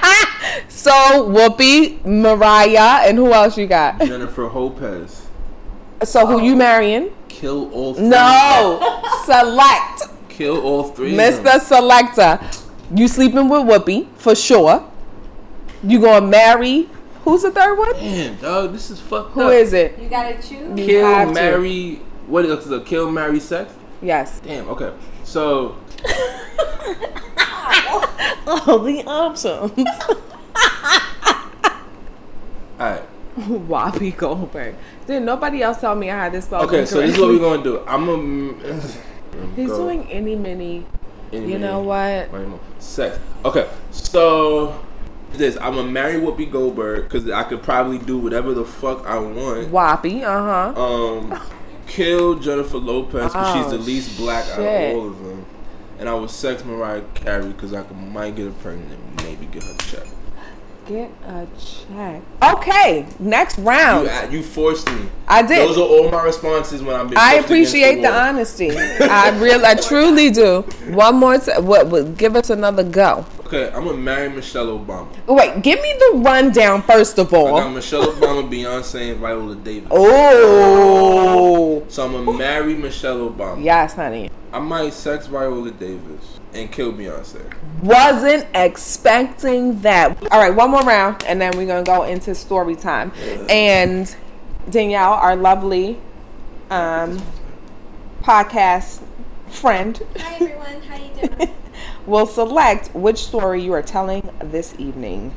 So 0.67 0.91
Whoopi, 1.29 2.03
Mariah, 2.05 3.07
and 3.07 3.17
who 3.17 3.31
else 3.33 3.57
you 3.57 3.67
got? 3.67 3.99
Jennifer 3.99 4.47
Lopez. 4.49 5.27
So 6.03 6.25
who 6.25 6.41
you 6.41 6.53
um, 6.53 6.57
marrying? 6.59 7.11
Kill 7.27 7.71
all 7.73 7.93
three. 7.93 8.07
No, 8.07 9.03
select, 9.25 10.03
Kill 10.29 10.59
all 10.61 10.83
three. 10.83 11.13
Mr. 11.13 11.59
Selector. 11.59 12.39
You 12.93 13.07
sleeping 13.07 13.47
with 13.49 13.61
Whoopi 13.61 14.07
for 14.15 14.35
sure. 14.35 14.87
You 15.83 15.99
gonna 16.01 16.27
marry? 16.27 16.89
Who's 17.23 17.43
the 17.43 17.51
third 17.51 17.77
one? 17.77 17.93
Damn, 17.93 18.35
dog, 18.37 18.73
this 18.73 18.89
is 18.89 18.99
fucked 18.99 19.33
Who 19.33 19.43
up. 19.43 19.53
is 19.53 19.73
it? 19.73 19.97
You 19.99 20.09
gotta 20.09 20.35
choose. 20.35 20.75
Kill, 20.75 21.05
have 21.05 21.29
to. 21.29 21.33
marry. 21.33 21.95
What 22.27 22.45
is 22.45 22.69
it? 22.69 22.85
Kill, 22.85 23.11
marry, 23.11 23.39
sex? 23.39 23.73
Yes. 24.01 24.39
Damn. 24.41 24.67
Okay. 24.69 24.91
So 25.23 25.77
All 28.47 28.79
the 28.79 29.03
options. 29.05 29.71
all 32.79 32.79
right. 32.79 33.03
Whoopi 33.59 34.15
Goldberg. 34.15 34.75
Did 35.07 35.23
nobody 35.23 35.61
else 35.61 35.79
tell 35.81 35.95
me 35.95 36.09
I 36.09 36.25
had 36.25 36.31
this 36.31 36.45
spelled 36.45 36.65
Okay, 36.65 36.85
so 36.85 37.01
this 37.01 37.15
is 37.15 37.19
what 37.19 37.29
we're 37.29 37.39
gonna 37.39 37.63
do. 37.63 37.83
I'm 37.87 38.09
a. 38.09 38.81
He's 39.55 39.69
doing 39.69 40.09
any 40.11 40.35
mini. 40.35 40.85
Any 41.31 41.53
You 41.53 41.59
know 41.59 41.81
what? 41.81 42.29
Sex. 42.79 43.17
Okay, 43.45 43.69
so 43.91 44.83
this 45.33 45.57
I'm 45.57 45.75
gonna 45.75 45.89
marry 45.89 46.19
Whoopi 46.19 46.51
Goldberg 46.51 47.03
because 47.03 47.29
I 47.29 47.43
could 47.43 47.63
probably 47.63 47.97
do 47.97 48.17
whatever 48.17 48.53
the 48.53 48.65
fuck 48.65 49.05
I 49.05 49.17
want. 49.19 49.71
Whoopi. 49.71 50.23
Uh 50.23 50.73
huh. 50.73 50.83
Um, 50.83 51.41
kill 51.87 52.35
Jennifer 52.35 52.77
Lopez 52.77 53.31
because 53.31 53.55
she's 53.55 53.65
Oh, 53.73 53.77
the 53.77 53.83
least 53.83 54.17
black 54.17 54.45
out 54.49 54.59
of 54.59 54.95
all 54.95 55.07
of 55.07 55.23
them, 55.23 55.45
and 55.99 56.09
I 56.09 56.13
would 56.13 56.29
sex 56.29 56.63
Mariah 56.65 57.03
Carey 57.13 57.47
because 57.47 57.73
I 57.73 57.83
could, 57.83 57.97
might 57.97 58.35
get 58.35 58.45
her 58.45 58.51
pregnant, 58.51 58.91
and 58.91 59.23
maybe 59.23 59.45
get 59.45 59.63
her 59.63 59.77
check. 59.77 60.07
Get 60.91 61.09
a 61.25 61.47
check. 61.57 62.21
Okay, 62.43 63.05
next 63.17 63.57
round. 63.59 64.09
You, 64.29 64.39
you 64.39 64.43
forced 64.43 64.91
me. 64.91 65.07
I 65.25 65.41
did. 65.41 65.59
Those 65.69 65.77
are 65.77 65.81
all 65.87 66.11
my 66.11 66.21
responses 66.21 66.83
when 66.83 66.99
I'm. 66.99 67.13
I 67.17 67.35
appreciate 67.35 68.01
the 68.01 68.09
wall. 68.09 68.19
honesty. 68.27 68.71
I 68.77 69.29
really, 69.39 69.63
I 69.63 69.75
truly 69.75 70.31
do. 70.31 70.63
One 70.89 71.15
more, 71.15 71.37
t- 71.37 71.53
what, 71.61 71.87
what? 71.87 72.17
Give 72.17 72.35
us 72.35 72.49
another 72.49 72.83
go. 72.83 73.25
Okay, 73.45 73.71
I'm 73.73 73.85
gonna 73.85 73.97
marry 73.97 74.27
Michelle 74.29 74.67
Obama. 74.77 75.07
Wait, 75.27 75.61
give 75.63 75.81
me 75.81 75.93
the 75.97 76.17
rundown 76.25 76.81
first 76.81 77.17
of 77.19 77.33
all. 77.33 77.55
I 77.55 77.61
got. 77.61 77.73
Michelle 77.73 78.07
Obama, 78.11 78.49
Beyonce, 78.49 79.11
and 79.11 79.19
Viola 79.21 79.55
Davis. 79.55 79.87
Oh, 79.91 81.83
So 81.87 82.05
I'm 82.05 82.11
gonna 82.25 82.37
marry 82.37 82.75
Michelle 82.75 83.29
Obama. 83.29 83.63
yes, 83.63 83.93
honey. 83.93 84.29
I 84.53 84.59
might 84.59 84.93
sex 84.93 85.27
Viola 85.27 85.71
Davis 85.71 86.39
and 86.53 86.69
kill 86.71 86.91
Beyonce. 86.91 87.41
Wasn't 87.81 88.45
expecting 88.53 89.79
that. 89.81 90.17
All 90.31 90.41
right, 90.41 90.53
one 90.53 90.71
more 90.71 90.81
round, 90.81 91.23
and 91.23 91.39
then 91.41 91.53
we're 91.55 91.67
gonna 91.67 91.83
go 91.83 92.03
into 92.03 92.35
story 92.35 92.75
time. 92.75 93.13
And 93.49 94.13
Danielle, 94.69 95.13
our 95.13 95.37
lovely 95.37 95.99
um, 96.69 97.21
podcast 98.21 99.01
friend, 99.49 100.01
Hi 100.17 100.35
everyone, 100.35 100.81
how 100.81 100.97
you 100.97 101.27
doing? 101.27 101.53
will 102.05 102.25
select 102.25 102.93
which 102.93 103.19
story 103.19 103.63
you 103.63 103.73
are 103.73 103.81
telling 103.81 104.29
this 104.39 104.75
evening, 104.77 105.33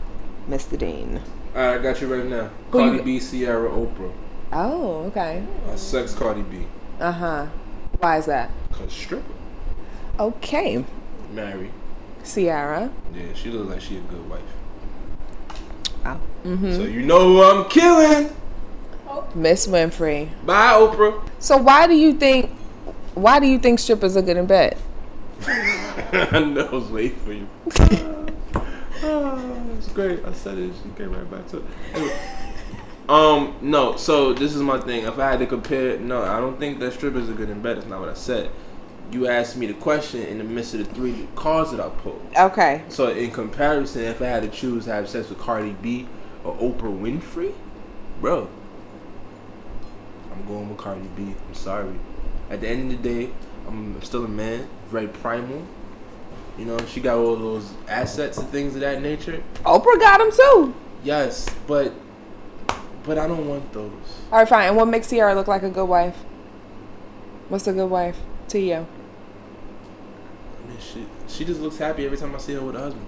Mr. 0.48 0.76
Dean. 0.76 1.20
All 1.54 1.62
right, 1.62 1.78
I 1.78 1.82
got 1.82 2.00
you 2.00 2.12
right 2.12 2.26
now. 2.26 2.50
Who 2.72 2.78
Cardi 2.78 2.96
you- 2.98 3.02
B, 3.02 3.20
Ciara, 3.20 3.70
Oprah. 3.70 4.12
Oh, 4.52 5.04
okay. 5.06 5.44
I 5.70 5.76
sex 5.76 6.14
Cardi 6.14 6.42
B. 6.42 6.66
Uh 7.00 7.12
huh. 7.12 7.46
Why 7.98 8.18
is 8.18 8.26
that? 8.26 8.50
Cause 8.74 8.92
stripper. 8.92 9.32
Okay. 10.18 10.84
Marry. 11.32 11.70
Ciara. 12.24 12.90
Yeah, 13.14 13.32
she 13.34 13.50
looks 13.50 13.70
like 13.70 13.80
she 13.80 13.98
a 13.98 14.00
good 14.00 14.28
wife. 14.28 14.40
Oh. 16.04 16.14
hmm 16.42 16.72
So 16.72 16.82
you 16.82 17.02
know 17.02 17.20
who 17.20 17.42
I'm 17.42 17.68
killing. 17.70 18.34
Miss 19.34 19.66
Winfrey. 19.66 20.28
Bye, 20.44 20.72
Oprah. 20.72 21.22
So 21.38 21.56
why 21.56 21.86
do 21.86 21.94
you 21.94 22.12
think? 22.14 22.50
Why 23.14 23.38
do 23.38 23.46
you 23.46 23.58
think 23.58 23.78
strippers 23.78 24.16
are 24.16 24.22
good 24.22 24.36
in 24.36 24.46
bed? 24.46 24.76
I 25.46 26.40
know 26.40 26.66
I 26.66 26.70
was 26.74 26.88
waiting 26.90 27.18
for 27.18 27.32
you. 27.32 27.48
oh, 29.02 29.70
it's 29.78 29.88
great. 29.88 30.24
I 30.24 30.32
said 30.32 30.58
it. 30.58 30.72
She 30.82 30.90
came 30.96 31.12
right 31.12 31.30
back 31.30 31.46
to 31.48 31.58
it. 31.58 31.64
Anyway. 31.94 32.18
Um, 33.08 33.56
no. 33.60 33.96
So 33.96 34.32
this 34.32 34.54
is 34.54 34.62
my 34.62 34.80
thing. 34.80 35.04
If 35.04 35.18
I 35.18 35.30
had 35.30 35.38
to 35.40 35.46
compare, 35.46 35.98
no, 35.98 36.22
I 36.22 36.40
don't 36.40 36.58
think 36.58 36.78
that 36.80 36.92
strippers 36.92 37.28
are 37.28 37.34
good 37.34 37.50
in 37.50 37.60
bed. 37.60 37.76
That's 37.76 37.86
not 37.86 38.00
what 38.00 38.08
I 38.08 38.14
said. 38.14 38.50
You 39.10 39.28
asked 39.28 39.56
me 39.56 39.66
the 39.66 39.74
question 39.74 40.22
in 40.22 40.38
the 40.38 40.44
midst 40.44 40.74
of 40.74 40.86
the 40.86 40.94
three 40.94 41.28
cards 41.36 41.70
that 41.72 41.80
I 41.80 41.88
pulled. 41.90 42.26
Okay. 42.36 42.82
So 42.88 43.10
in 43.10 43.30
comparison, 43.30 44.02
if 44.02 44.22
I 44.22 44.26
had 44.26 44.42
to 44.42 44.48
choose 44.48 44.86
to 44.86 44.92
have 44.92 45.08
sex 45.08 45.28
with 45.28 45.38
Cardi 45.38 45.76
B 45.82 46.08
or 46.42 46.54
Oprah 46.54 46.98
Winfrey, 46.98 47.52
bro, 48.20 48.48
I'm 50.32 50.46
going 50.46 50.68
with 50.70 50.78
Cardi 50.78 51.08
B. 51.14 51.34
I'm 51.46 51.54
sorry. 51.54 51.94
At 52.50 52.62
the 52.62 52.68
end 52.68 52.92
of 52.92 53.02
the 53.02 53.08
day, 53.08 53.30
I'm 53.66 54.00
still 54.02 54.24
a 54.24 54.28
man, 54.28 54.68
very 54.88 55.08
primal. 55.08 55.64
You 56.58 56.64
know, 56.64 56.78
she 56.86 57.00
got 57.00 57.18
all 57.18 57.36
those 57.36 57.72
assets 57.88 58.38
and 58.38 58.48
things 58.48 58.74
of 58.74 58.80
that 58.80 59.02
nature. 59.02 59.42
Oprah 59.64 59.98
got 59.98 60.18
them 60.18 60.30
too. 60.32 60.74
Yes, 61.02 61.46
but 61.66 61.92
but 63.04 63.18
I 63.18 63.26
don't 63.26 63.48
want 63.48 63.72
those. 63.72 63.90
All 64.32 64.38
right, 64.38 64.48
fine. 64.48 64.68
And 64.68 64.76
what 64.76 64.86
makes 64.86 65.08
Ciara 65.10 65.34
look 65.34 65.46
like 65.48 65.62
a 65.62 65.70
good 65.70 65.86
wife? 65.88 66.16
What's 67.48 67.66
a 67.66 67.72
good 67.72 67.86
wife 67.90 68.16
to 68.48 68.58
you? 68.58 68.74
I 70.64 70.68
mean, 70.68 70.78
she 70.80 71.06
she 71.28 71.44
just 71.44 71.60
looks 71.60 71.76
happy 71.76 72.04
every 72.06 72.16
time 72.18 72.34
I 72.34 72.38
see 72.38 72.54
her 72.54 72.60
with 72.60 72.74
her 72.74 72.80
husband. 72.82 73.06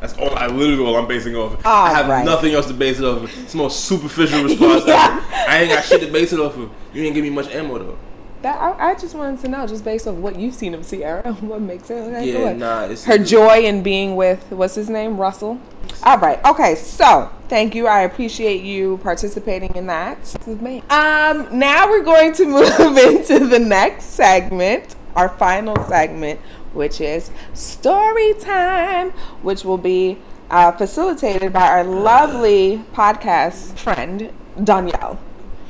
That's 0.00 0.12
all. 0.16 0.36
I 0.36 0.46
literally 0.46 0.84
all 0.86 0.96
I'm 0.96 1.08
basing 1.08 1.34
it 1.34 1.36
off. 1.36 1.54
Of. 1.54 1.66
I 1.66 1.90
have 1.90 2.04
Alright. 2.06 2.24
nothing 2.24 2.54
else 2.54 2.66
to 2.66 2.74
base 2.74 3.00
it 3.00 3.04
off. 3.04 3.24
Of. 3.24 3.38
It's 3.42 3.52
the 3.52 3.58
most 3.58 3.84
superficial 3.86 4.44
response 4.44 4.84
Yeah. 4.86 5.16
ever. 5.20 5.50
I 5.50 5.58
ain't 5.62 5.70
got 5.72 5.84
shit 5.84 6.00
to 6.02 6.12
base 6.12 6.32
it 6.32 6.38
off 6.38 6.56
of. 6.56 6.70
You 6.94 7.02
didn't 7.02 7.14
give 7.14 7.24
me 7.24 7.30
much 7.30 7.48
ammo 7.50 7.78
though. 7.78 7.98
That 8.42 8.60
I, 8.60 8.90
I 8.90 8.94
just 8.94 9.14
wanted 9.14 9.40
to 9.40 9.48
know, 9.48 9.66
just 9.66 9.84
based 9.84 10.06
on 10.06 10.22
what 10.22 10.38
you've 10.38 10.54
seen 10.54 10.74
of 10.74 10.88
Ciara, 10.88 11.32
what 11.40 11.60
makes 11.60 11.88
her 11.88 12.02
look 12.02 12.12
like 12.12 12.26
Yeah, 12.26 12.52
nah. 12.52 12.84
It's 12.84 13.04
her 13.04 13.18
joy 13.18 13.60
in 13.60 13.82
being 13.82 14.16
with 14.16 14.50
what's 14.50 14.74
his 14.74 14.88
name 14.88 15.16
russell 15.16 15.60
all 16.04 16.18
right 16.18 16.42
okay 16.44 16.74
so 16.74 17.30
thank 17.48 17.74
you 17.74 17.86
i 17.86 18.00
appreciate 18.00 18.62
you 18.62 18.98
participating 18.98 19.74
in 19.74 19.86
that 19.86 20.18
with 20.46 20.60
me 20.62 20.78
um 20.90 21.48
now 21.58 21.88
we're 21.88 22.04
going 22.04 22.32
to 22.32 22.44
move 22.78 22.96
into 22.96 23.46
the 23.46 23.58
next 23.58 24.04
segment 24.04 24.94
our 25.16 25.28
final 25.28 25.76
segment 25.86 26.38
which 26.72 27.00
is 27.00 27.30
story 27.52 28.34
time 28.34 29.10
which 29.42 29.64
will 29.64 29.78
be 29.78 30.18
uh, 30.50 30.72
facilitated 30.72 31.52
by 31.52 31.68
our 31.68 31.84
lovely 31.84 32.82
podcast 32.92 33.76
friend 33.78 34.32
danielle 34.62 35.18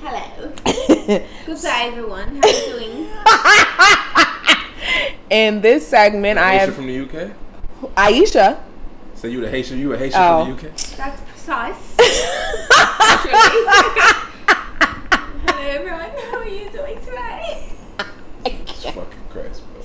Hello. 0.00 0.37
Good 1.08 1.24
day, 1.62 1.88
everyone. 1.90 2.36
How 2.36 2.42
are 2.42 2.52
you 2.52 2.66
doing? 2.66 3.08
in 5.30 5.62
this 5.62 5.88
segment 5.88 6.38
i 6.38 6.50
Haitian 6.52 6.66
have 6.66 6.74
from 6.76 6.86
the 6.86 7.00
UK. 7.00 7.30
aisha 7.96 8.60
So 9.14 9.26
you 9.26 9.40
the 9.40 9.48
Haitian? 9.48 9.78
You 9.78 9.94
a 9.94 9.96
Haitian 9.96 10.20
Oh. 10.20 10.44
from 10.44 10.56
the 10.56 10.66
oh. 10.66 10.68
UK? 10.68 10.76
That's 10.98 11.22
precise. 11.22 11.96
Hello, 15.48 15.62
everyone. 15.62 16.10
How 16.30 16.40
are 16.40 16.46
you 16.46 16.68
doing 16.68 17.00
today? 17.00 17.70
Fucking 18.44 19.24
Christ, 19.30 19.62
bro. 19.72 19.82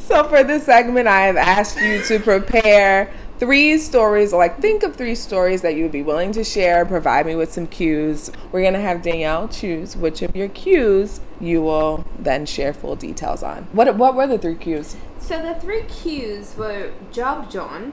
So 0.00 0.24
for 0.24 0.42
this 0.42 0.64
segment, 0.64 1.06
I 1.06 1.26
have 1.26 1.36
asked 1.36 1.80
you 1.80 2.02
to 2.02 2.18
prepare 2.18 3.08
three 3.38 3.78
stories, 3.78 4.32
like 4.32 4.60
think 4.60 4.82
of 4.82 4.96
three 4.96 5.14
stories 5.14 5.62
that 5.62 5.74
you 5.76 5.82
would 5.82 5.92
be 5.92 6.02
willing 6.02 6.32
to 6.32 6.44
share. 6.44 6.84
Provide 6.84 7.26
me 7.26 7.34
with 7.34 7.52
some 7.52 7.66
cues. 7.66 8.30
We're 8.52 8.62
gonna 8.62 8.80
have 8.80 9.02
Danielle 9.02 9.48
choose 9.48 9.96
which 9.96 10.22
of 10.22 10.34
your 10.36 10.48
cues 10.48 11.20
you 11.40 11.62
will 11.62 12.04
then 12.18 12.46
share 12.46 12.72
full 12.72 12.96
details 12.96 13.42
on. 13.42 13.64
What 13.72 13.96
what 13.96 14.14
were 14.14 14.26
the 14.26 14.38
three 14.38 14.54
cues? 14.56 14.96
So 15.18 15.40
the 15.42 15.54
three 15.54 15.82
cues 15.84 16.54
were 16.56 16.92
Job 17.10 17.50
John, 17.50 17.92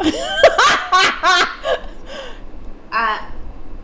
uh, 2.92 3.30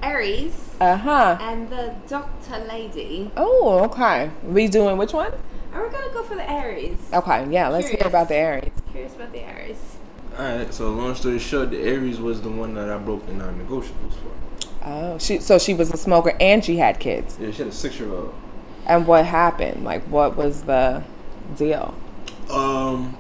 Aries, 0.02 0.70
Uh 0.80 0.96
huh. 0.96 1.36
and 1.40 1.68
the 1.70 1.94
Doctor 2.08 2.58
Lady. 2.68 3.30
Oh, 3.36 3.80
okay. 3.84 4.30
We 4.42 4.68
doing 4.68 4.96
which 4.96 5.12
one? 5.12 5.32
And 5.72 5.80
we're 5.82 5.90
gonna 5.90 6.12
go 6.12 6.22
for 6.22 6.34
the 6.34 6.50
Aries. 6.50 6.96
Okay, 7.12 7.46
yeah. 7.50 7.68
Let's 7.68 7.88
hear 7.88 8.06
about 8.06 8.28
the 8.28 8.36
Aries. 8.36 8.72
Curious 8.90 9.14
about 9.14 9.32
the 9.32 9.40
Aries. 9.40 9.98
Alright, 10.40 10.72
so 10.72 10.88
long 10.88 11.14
story 11.14 11.38
short, 11.38 11.68
the 11.70 11.83
Aries 11.83 12.18
was 12.18 12.40
the 12.40 12.48
one 12.48 12.72
that 12.72 12.88
I 12.88 12.96
broke 12.96 13.26
the 13.26 13.35
non 13.35 13.62
negotiables 13.62 14.14
for. 14.14 14.79
Oh, 14.83 15.18
she 15.18 15.38
so 15.38 15.59
she 15.59 15.74
was 15.74 15.92
a 15.92 15.98
smoker 15.98 16.35
and 16.40 16.64
she 16.64 16.79
had 16.79 16.98
kids. 16.98 17.37
Yeah, 17.38 17.50
she 17.50 17.59
had 17.59 17.66
a 17.66 17.72
six 17.72 18.00
year 18.00 18.11
old. 18.11 18.33
And 18.87 19.07
what 19.07 19.26
happened? 19.26 19.85
Like, 19.85 20.03
what 20.05 20.38
was 20.38 20.62
the 20.62 21.03
deal? 21.59 21.94
Um. 22.48 23.18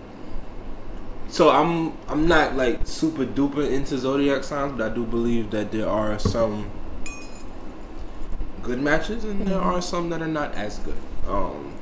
So 1.28 1.50
I'm 1.50 1.92
I'm 2.08 2.26
not 2.26 2.56
like 2.56 2.86
super 2.86 3.26
duper 3.26 3.70
into 3.70 3.98
zodiac 3.98 4.42
signs, 4.42 4.72
but 4.78 4.90
I 4.90 4.94
do 4.94 5.04
believe 5.04 5.50
that 5.50 5.72
there 5.72 5.90
are 5.90 6.18
some 6.18 6.70
good 8.62 8.80
matches 8.80 9.24
and 9.24 9.46
there 9.46 9.60
are 9.60 9.82
some 9.82 10.08
that 10.08 10.22
are 10.22 10.26
not 10.26 10.54
as 10.54 10.78
good. 10.78 10.96
Um, 11.28 11.74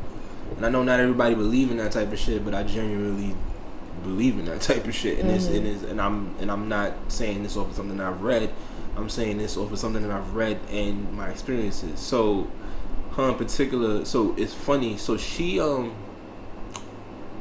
and 0.57 0.67
I 0.67 0.69
know 0.69 0.83
not 0.83 0.99
everybody 0.99 1.37
believe 1.37 1.71
in 1.71 1.77
that 1.77 1.93
type 1.93 2.13
of 2.13 2.19
shit, 2.19 2.45
but 2.45 2.55
I 2.55 2.65
genuinely 2.65 3.37
believe 4.03 4.39
in 4.39 4.47
that 4.47 4.61
type 4.61 4.87
of 4.87 4.95
shit. 4.95 5.19
And 5.19 5.31
it's 5.31 5.47
and, 5.47 5.67
it's, 5.67 5.83
and 5.83 6.01
I'm 6.01 6.35
and 6.41 6.51
I'm 6.51 6.69
not 6.69 6.93
saying 7.09 7.43
this 7.43 7.57
off 7.57 7.71
of 7.71 7.77
something 7.77 8.01
I've 8.01 8.23
read. 8.23 8.53
I'm 8.97 9.09
saying 9.09 9.39
this 9.39 9.57
off 9.57 9.71
of 9.71 9.79
something 9.79 10.03
that 10.03 10.11
I've 10.11 10.35
read 10.35 10.59
and 10.71 11.13
my 11.13 11.29
experiences. 11.29 12.01
So, 12.01 12.51
her 13.13 13.29
in 13.29 13.35
particular. 13.37 14.05
So 14.05 14.35
it's 14.37 14.55
funny. 14.55 14.97
So 14.97 15.17
she 15.17 15.61
um 15.61 15.95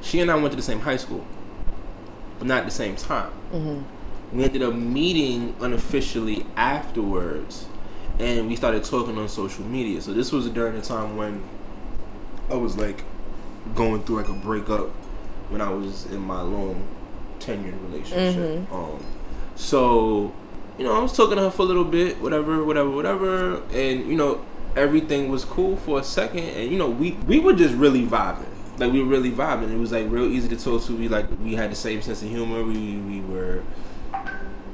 she 0.02 0.20
and 0.20 0.30
I 0.30 0.36
went 0.36 0.52
to 0.52 0.56
the 0.56 0.62
same 0.62 0.80
high 0.80 0.98
school, 0.98 1.26
but 2.38 2.48
not 2.48 2.60
at 2.60 2.66
the 2.66 2.72
same 2.72 2.96
time. 2.96 3.32
We 4.32 4.44
ended 4.44 4.62
up 4.62 4.74
meeting 4.76 5.56
unofficially 5.62 6.46
afterwards, 6.56 7.66
and 8.20 8.48
we 8.48 8.56
started 8.56 8.84
talking 8.84 9.18
on 9.18 9.30
social 9.30 9.64
media. 9.64 10.02
So 10.02 10.14
this 10.14 10.32
was 10.32 10.50
during 10.50 10.76
the 10.76 10.82
time 10.82 11.16
when 11.18 11.44
I 12.50 12.56
was 12.56 12.78
like 12.78 13.04
going 13.76 14.04
through 14.04 14.18
like 14.18 14.30
a 14.30 14.34
breakup 14.34 14.92
when 15.50 15.62
I 15.62 15.70
was 15.70 16.06
in 16.08 16.20
my 16.20 16.42
long 16.42 16.88
tenured 17.40 17.82
relationship. 17.90 18.72
Um, 18.72 19.04
so 19.56 20.34
you 20.78 20.84
know, 20.84 20.94
I 20.94 21.00
was 21.00 21.16
talking 21.16 21.38
to 21.38 21.44
her 21.44 21.52
for 21.52 21.64
a 21.64 21.66
little 21.66 21.84
bit, 21.84 22.22
whatever, 22.22 22.64
whatever, 22.64 22.90
whatever, 22.90 23.64
and 23.74 24.08
you 24.08 24.16
know, 24.16 24.46
everything 24.76 25.30
was 25.30 25.44
cool 25.44 25.76
for 25.78 26.00
a 26.00 26.04
second, 26.04 26.44
and 26.44 26.72
you 26.72 26.78
know, 26.78 26.90
we 26.90 27.12
we 27.12 27.40
were 27.40 27.54
just 27.54 27.74
really 27.76 28.06
vibing. 28.06 28.46
Like 28.78 28.92
we 28.92 29.02
were 29.02 29.10
really 29.10 29.32
vibing. 29.32 29.72
It 29.72 29.78
was 29.78 29.92
like 29.92 30.06
real 30.10 30.26
easy 30.26 30.50
to 30.50 30.56
talk 30.56 30.84
to. 30.86 30.96
We 30.96 31.08
like 31.08 31.26
we 31.44 31.56
had 31.56 31.72
the 31.72 31.76
same 31.76 32.02
sense 32.02 32.22
of 32.22 32.30
humor. 32.30 32.64
We 32.64 32.98
we 32.98 33.22
were 33.22 33.64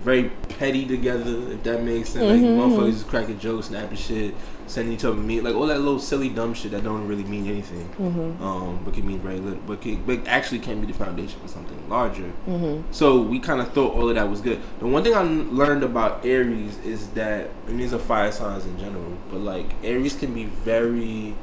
very 0.02 0.30
petty 0.50 0.86
together, 0.86 1.54
if 1.54 1.64
that 1.64 1.82
makes 1.82 2.10
sense. 2.10 2.26
Like 2.26 2.42
motherfuckers 2.42 3.08
cracking 3.08 3.40
jokes, 3.40 3.68
snapping 3.68 3.98
shit, 3.98 4.36
sending 4.68 4.94
each 4.94 5.04
other 5.04 5.16
me 5.16 5.42
like 5.42 5.56
all 5.56 5.68
that 5.68 5.80
little 5.80 6.00
silly 6.00 6.30
dumb 6.30 6.54
shit 6.54 6.72
that 6.72 6.84
don't 6.84 7.08
really 7.08 7.24
mean 7.24 7.48
anything. 7.48 7.88
Mm-hmm. 7.90 8.44
Um, 8.44 8.82
but 8.84 8.94
can 8.94 9.06
mean 9.06 9.20
very 9.20 9.40
little, 9.40 9.60
but 9.66 9.82
can, 9.82 10.04
but 10.04 10.28
actually 10.28 10.60
can 10.60 10.82
be 10.82 10.88
the 10.88 10.94
foundation 10.94 11.40
for 11.40 11.48
something 11.48 11.90
larger. 11.90 12.32
Mm-hmm. 12.48 12.92
So 12.92 13.22
we 13.22 13.40
kind 13.40 13.62
of 13.62 13.72
thought 13.74 13.94
all 13.94 14.10
of 14.10 14.16
that 14.16 14.30
was 14.30 14.42
good. 14.42 14.62
The 14.80 14.88
one 14.88 15.04
thing 15.04 15.14
I 15.14 15.22
learned 15.22 15.84
about 15.84 16.26
Aries 16.26 16.78
is 16.80 17.10
that, 17.10 17.50
and 17.68 17.80
these 17.80 17.94
are 17.94 18.00
fire 18.00 18.32
signs 18.32 18.66
in 18.66 18.78
general, 18.80 19.18
but 19.30 19.40
like 19.40 19.74
Aries 19.84 20.16
can 20.16 20.34
be 20.34 20.46
very 20.46 21.36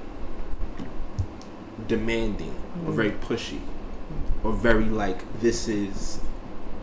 demanding 1.87 2.55
or 2.87 2.93
very 2.93 3.11
mm-hmm. 3.11 3.33
pushy 3.33 3.61
or 4.45 4.53
very 4.53 4.85
like 4.85 5.41
this 5.41 5.69
is 5.69 6.21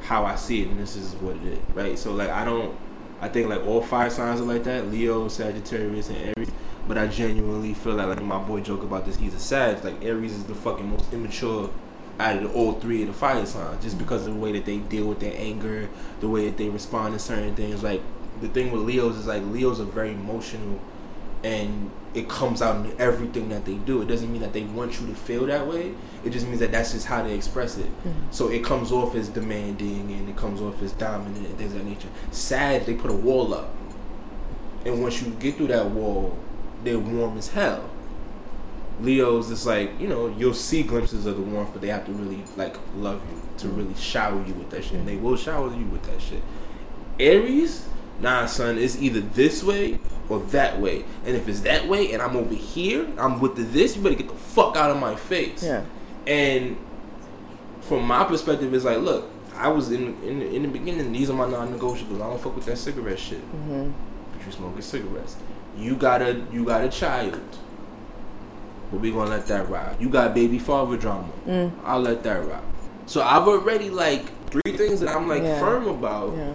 how 0.02 0.26
I 0.26 0.36
see 0.36 0.62
it 0.62 0.69
and 0.69 0.80
this 0.80 0.95
is 0.95 1.13
what 1.15 1.36
it 1.38 1.43
is, 1.43 1.60
right? 1.73 1.97
So 1.97 2.13
like 2.13 2.30
I 2.30 2.45
don't, 2.45 2.78
I 3.21 3.30
think 3.30 3.49
like 3.49 3.65
all 3.65 3.82
fire 3.82 4.10
signs 4.10 4.41
are 4.41 4.45
like 4.45 4.63
that: 4.65 4.91
Leo, 4.91 5.27
Sagittarius, 5.27 6.10
and 6.10 6.17
Aries. 6.17 6.51
But 6.88 6.97
I 6.97 7.08
genuinely 7.08 7.73
feel 7.73 7.95
like 7.95 8.08
like 8.08 8.21
my 8.21 8.41
boy 8.41 8.62
joke 8.62 8.84
about 8.84 9.06
this. 9.06 9.17
He's 9.17 9.34
a 9.34 9.39
Sag. 9.39 9.84
Like 9.84 10.03
Aries 10.03 10.34
is 10.34 10.43
the 10.45 10.56
fucking 10.56 10.89
most 10.89 11.12
immature 11.12 11.69
out 12.19 12.41
of 12.41 12.56
all 12.56 12.73
three 12.73 13.01
of 13.03 13.10
the 13.10 13.13
fire 13.13 13.45
signs, 13.45 13.84
just 13.84 13.97
because 13.97 14.25
of 14.25 14.34
the 14.34 14.39
way 14.39 14.51
that 14.53 14.65
they 14.65 14.77
deal 14.77 15.06
with 15.06 15.19
their 15.19 15.34
anger, 15.36 15.89
the 16.19 16.27
way 16.27 16.45
that 16.45 16.58
they 16.58 16.69
respond 16.69 17.13
to 17.13 17.19
certain 17.19 17.56
things. 17.56 17.84
Like 17.84 18.01
the 18.41 18.47
thing 18.47 18.71
with 18.71 18.82
Leos 18.82 19.17
is 19.17 19.27
like 19.27 19.43
Leos 19.43 19.80
are 19.80 19.86
very 19.86 20.12
emotional 20.12 20.80
and 21.43 21.91
it 22.13 22.28
comes 22.28 22.62
out 22.62 22.84
in 22.86 23.00
everything 23.00 23.50
that 23.50 23.65
they 23.65 23.76
do. 23.76 24.02
It 24.02 24.08
doesn't 24.08 24.32
mean 24.32 24.41
that 24.41 24.54
they 24.54 24.63
want 24.63 25.00
you 25.00 25.08
to 25.08 25.13
feel 25.13 25.45
that 25.45 25.67
way. 25.67 25.93
It 26.26 26.32
just 26.32 26.47
means 26.47 26.60
that 26.60 26.71
that's 26.71 26.93
just 26.93 27.06
how 27.06 27.23
they 27.23 27.36
express 27.36 27.78
it. 27.78 27.86
Mm-hmm. 27.86 28.32
So 28.32 28.50
it 28.50 28.63
comes 28.63 28.91
off 28.91 29.15
as 29.15 29.30
demanding 29.30 30.12
and 30.12 30.28
it 30.28 30.36
comes 30.36 30.62
off 30.62 30.82
as 30.82 30.93
dominant 30.93 31.45
and 31.45 31.58
things 31.58 31.73
of 31.73 31.80
that 31.80 31.86
nature. 31.86 32.10
Sags, 32.32 32.86
they 32.86 32.95
put 32.95 33.12
a 33.12 33.15
wall 33.15 33.54
up, 33.54 33.69
and 34.86 35.02
once 35.02 35.21
you 35.21 35.32
get 35.34 35.58
through 35.58 35.67
that 35.67 35.88
wall, 35.91 36.38
they're 36.84 37.00
warm 37.00 37.38
as 37.38 37.50
hell. 37.50 37.89
Leos, 39.00 39.50
just 39.50 39.67
like 39.67 40.00
you 40.00 40.08
know 40.08 40.28
you'll 40.39 40.56
see 40.56 40.82
glimpses 40.82 41.28
of 41.28 41.36
the 41.36 41.43
warmth, 41.43 41.69
but 41.71 41.82
they 41.82 41.89
have 41.89 42.06
to 42.08 42.12
really 42.12 42.43
like 42.56 42.78
love 42.95 43.21
you 43.30 43.41
to 43.58 43.67
mm-hmm. 43.67 43.78
really 43.78 43.95
shower 43.95 44.43
you 44.43 44.56
with 44.56 44.71
that 44.71 44.84
shit. 44.84 44.93
And 44.93 45.08
they 45.08 45.15
mm-hmm. 45.15 45.23
will 45.23 45.38
shower 45.38 45.71
you 45.71 45.86
with 45.86 46.02
that 46.04 46.19
shit. 46.19 46.41
Aries, 47.19 47.88
nah, 48.19 48.47
son, 48.47 48.78
it's 48.80 49.00
either 49.00 49.21
this 49.21 49.63
way 49.63 50.00
or 50.29 50.39
that 50.39 50.79
way. 50.79 51.05
And 51.25 51.35
if 51.35 51.47
it's 51.47 51.61
that 51.61 51.87
way, 51.87 52.11
and 52.13 52.21
I'm 52.21 52.35
over 52.35 52.53
here, 52.53 53.07
I'm 53.17 53.39
with 53.39 53.55
the 53.55 53.63
this, 53.63 53.95
you 53.95 54.01
better 54.03 54.15
get 54.15 54.27
the 54.27 54.35
fuck 54.35 54.75
out 54.75 54.91
of 54.91 54.97
my 54.97 55.15
face. 55.15 55.63
Yeah. 55.63 55.83
And 56.25 56.77
from 57.81 58.05
my 58.05 58.23
perspective, 58.25 58.73
it's 58.73 58.85
like, 58.85 58.99
look, 58.99 59.29
I 59.55 59.69
was 59.69 59.91
in 59.91 60.21
in, 60.23 60.41
in 60.41 60.61
the 60.63 60.67
beginning. 60.67 61.11
These 61.11 61.29
are 61.29 61.33
my 61.33 61.47
non-negotiables. 61.47 62.15
I 62.15 62.29
don't 62.29 62.41
fuck 62.41 62.55
with 62.55 62.65
that 62.65 62.77
cigarette 62.77 63.19
shit. 63.19 63.39
Mm-hmm. 63.39 63.91
But 64.33 64.45
you 64.45 64.51
smoking 64.51 64.81
cigarettes. 64.81 65.37
You 65.77 65.95
got 65.95 66.21
a 66.21 66.43
you 66.51 66.65
got 66.65 66.83
a 66.83 66.89
child. 66.89 67.39
But 68.91 69.01
we 69.01 69.11
gonna 69.11 69.29
let 69.29 69.47
that 69.47 69.69
ride. 69.69 69.99
You 69.99 70.09
got 70.09 70.33
baby 70.33 70.59
father 70.59 70.95
drama. 70.97 71.29
Mm. 71.45 71.71
I'll 71.83 71.99
let 71.99 72.23
that 72.23 72.45
ride. 72.47 72.63
So 73.05 73.21
I've 73.21 73.47
already 73.47 73.89
like 73.89 74.31
three 74.49 74.77
things 74.77 75.01
that 75.01 75.13
I'm 75.13 75.27
like 75.27 75.43
Yeah. 75.43 75.59
firm 75.59 75.87
about. 75.87 76.35
Yeah. 76.35 76.53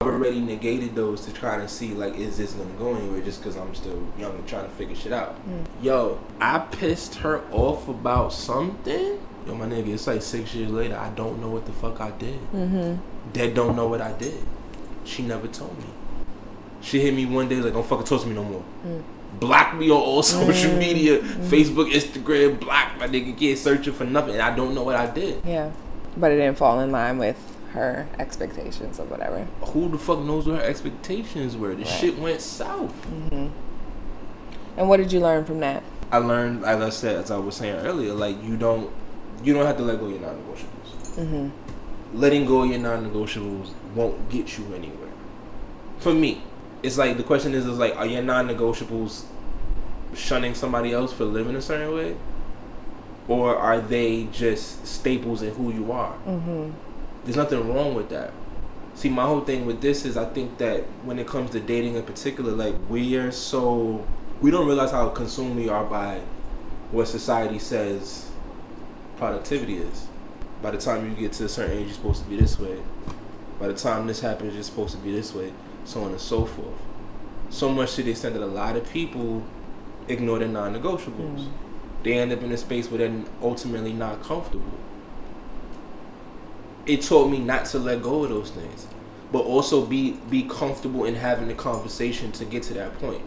I've 0.00 0.08
already 0.08 0.40
negated 0.40 0.94
those 0.94 1.24
to 1.26 1.32
try 1.32 1.58
to 1.58 1.68
see 1.68 1.88
like 1.88 2.14
is 2.16 2.38
this 2.38 2.52
gonna 2.52 2.70
go 2.74 2.94
anywhere 2.94 3.20
just 3.20 3.40
because 3.40 3.56
I'm 3.56 3.74
still 3.74 4.02
young 4.18 4.34
and 4.34 4.46
trying 4.48 4.64
to 4.64 4.70
figure 4.70 4.94
shit 4.94 5.12
out. 5.12 5.36
Mm. 5.48 5.64
Yo, 5.82 6.20
I 6.40 6.58
pissed 6.60 7.16
her 7.16 7.42
off 7.50 7.88
about 7.88 8.32
something. 8.32 9.20
Yo, 9.46 9.54
my 9.54 9.66
nigga, 9.66 9.88
it's 9.88 10.06
like 10.06 10.22
six 10.22 10.54
years 10.54 10.70
later. 10.70 10.96
I 10.96 11.10
don't 11.10 11.40
know 11.40 11.50
what 11.50 11.66
the 11.66 11.72
fuck 11.72 12.00
I 12.00 12.10
did. 12.12 12.38
Mm-hmm. 12.52 13.32
Dead 13.32 13.54
don't 13.54 13.76
know 13.76 13.88
what 13.88 14.00
I 14.00 14.12
did. 14.12 14.42
She 15.04 15.22
never 15.22 15.48
told 15.48 15.76
me. 15.78 15.84
She 16.80 17.00
hit 17.00 17.14
me 17.14 17.26
one 17.26 17.48
day 17.48 17.56
like, 17.56 17.72
don't 17.72 17.86
fucking 17.86 18.06
talk 18.06 18.22
to 18.22 18.26
me 18.26 18.34
no 18.34 18.44
more. 18.44 18.64
Mm. 18.86 19.02
Block 19.40 19.74
me 19.74 19.90
on 19.90 20.00
all 20.00 20.22
social 20.22 20.70
mm-hmm. 20.70 20.78
media, 20.78 21.18
mm-hmm. 21.18 21.42
Facebook, 21.44 21.90
Instagram, 21.92 22.60
block 22.60 22.98
my 22.98 23.08
nigga. 23.08 23.36
Can't 23.36 23.58
search 23.58 23.86
it 23.86 23.92
for 23.92 24.04
nothing. 24.04 24.34
And 24.34 24.42
I 24.42 24.54
don't 24.54 24.74
know 24.74 24.82
what 24.82 24.96
I 24.96 25.06
did. 25.06 25.42
Yeah. 25.44 25.70
But 26.16 26.32
it 26.32 26.36
didn't 26.36 26.58
fall 26.58 26.80
in 26.80 26.92
line 26.92 27.18
with 27.18 27.51
her 27.72 28.06
expectations 28.18 29.00
or 29.00 29.04
whatever. 29.04 29.46
Who 29.66 29.88
the 29.88 29.98
fuck 29.98 30.20
knows 30.20 30.46
what 30.46 30.60
her 30.60 30.62
expectations 30.64 31.56
were? 31.56 31.70
The 31.74 31.82
Right. 31.82 31.86
shit 31.86 32.18
went 32.18 32.40
south. 32.40 32.94
And 34.76 34.88
what 34.88 34.98
did 34.98 35.12
you 35.12 35.20
learn 35.20 35.44
from 35.44 35.60
that? 35.60 35.82
I 36.10 36.18
learned, 36.18 36.64
as 36.64 36.80
I 36.82 36.90
said, 36.90 37.16
as 37.16 37.30
I 37.30 37.38
was 37.38 37.56
saying 37.56 37.76
earlier, 37.86 38.12
like 38.12 38.42
you 38.42 38.56
don't, 38.56 38.90
you 39.42 39.54
don't 39.54 39.66
have 39.66 39.76
to 39.78 39.82
let 39.82 39.98
go 39.98 40.06
of 40.06 40.12
your 40.12 40.20
non-negotiables. 40.20 41.16
Mm-hmm. 41.18 41.48
Letting 42.20 42.44
go 42.46 42.62
of 42.62 42.70
your 42.70 42.78
non-negotiables 42.78 43.70
won't 43.94 44.28
get 44.28 44.58
you 44.58 44.66
anywhere. 44.74 45.08
For 45.98 46.12
me, 46.12 46.42
it's 46.82 46.98
like 46.98 47.16
the 47.16 47.22
question 47.22 47.54
is, 47.54 47.64
is 47.66 47.78
like, 47.78 47.96
are 47.96 48.06
your 48.06 48.22
non-negotiables 48.22 49.24
shunning 50.14 50.54
somebody 50.54 50.92
else 50.92 51.12
for 51.12 51.24
living 51.24 51.56
a 51.56 51.62
certain 51.62 51.94
way, 51.94 52.16
or 53.28 53.56
are 53.56 53.80
they 53.80 54.24
just 54.24 54.86
staples 54.86 55.40
in 55.42 55.54
who 55.54 55.72
you 55.72 55.90
are? 55.92 56.14
Mm-hmm. 56.26 56.70
There's 57.24 57.36
nothing 57.36 57.72
wrong 57.72 57.94
with 57.94 58.08
that. 58.08 58.32
See, 58.94 59.08
my 59.08 59.24
whole 59.24 59.40
thing 59.40 59.64
with 59.64 59.80
this 59.80 60.04
is 60.04 60.16
I 60.16 60.24
think 60.26 60.58
that 60.58 60.82
when 61.04 61.18
it 61.18 61.26
comes 61.26 61.50
to 61.50 61.60
dating 61.60 61.94
in 61.94 62.02
particular, 62.02 62.52
like 62.52 62.74
we 62.88 63.16
are 63.16 63.30
so 63.30 64.04
we 64.40 64.50
don't 64.50 64.66
realize 64.66 64.90
how 64.90 65.08
consumed 65.10 65.56
we 65.56 65.68
are 65.68 65.84
by 65.84 66.20
what 66.90 67.08
society 67.08 67.58
says 67.58 68.30
productivity 69.16 69.78
is. 69.78 70.08
By 70.60 70.72
the 70.72 70.78
time 70.78 71.08
you 71.08 71.16
get 71.16 71.32
to 71.34 71.44
a 71.44 71.48
certain 71.48 71.78
age, 71.78 71.86
you're 71.86 71.94
supposed 71.94 72.24
to 72.24 72.28
be 72.28 72.36
this 72.36 72.58
way. 72.58 72.78
By 73.58 73.68
the 73.68 73.74
time 73.74 74.06
this 74.06 74.20
happens, 74.20 74.54
you're 74.54 74.62
supposed 74.62 74.92
to 74.92 74.98
be 74.98 75.12
this 75.12 75.34
way, 75.34 75.52
so 75.84 76.02
on 76.02 76.10
and 76.10 76.20
so 76.20 76.44
forth. 76.44 76.74
So 77.50 77.68
much 77.68 77.94
to 77.94 78.02
the 78.02 78.10
extent 78.10 78.34
that 78.34 78.42
a 78.42 78.46
lot 78.46 78.76
of 78.76 78.88
people 78.90 79.42
ignore 80.08 80.38
their 80.38 80.48
non-negotiables. 80.48 81.46
Mm. 81.46 81.52
They 82.02 82.14
end 82.14 82.32
up 82.32 82.42
in 82.42 82.50
a 82.50 82.56
space 82.56 82.90
where 82.90 82.98
they're 82.98 83.24
ultimately 83.40 83.92
not 83.92 84.22
comfortable 84.22 84.78
it 86.86 87.02
taught 87.02 87.30
me 87.30 87.38
not 87.38 87.66
to 87.66 87.78
let 87.78 88.02
go 88.02 88.24
of 88.24 88.30
those 88.30 88.50
things, 88.50 88.86
but 89.30 89.40
also 89.40 89.86
be 89.86 90.12
be 90.30 90.42
comfortable 90.44 91.04
in 91.04 91.14
having 91.14 91.48
the 91.48 91.54
conversation 91.54 92.32
to 92.32 92.44
get 92.44 92.62
to 92.64 92.74
that 92.74 92.98
point. 92.98 93.22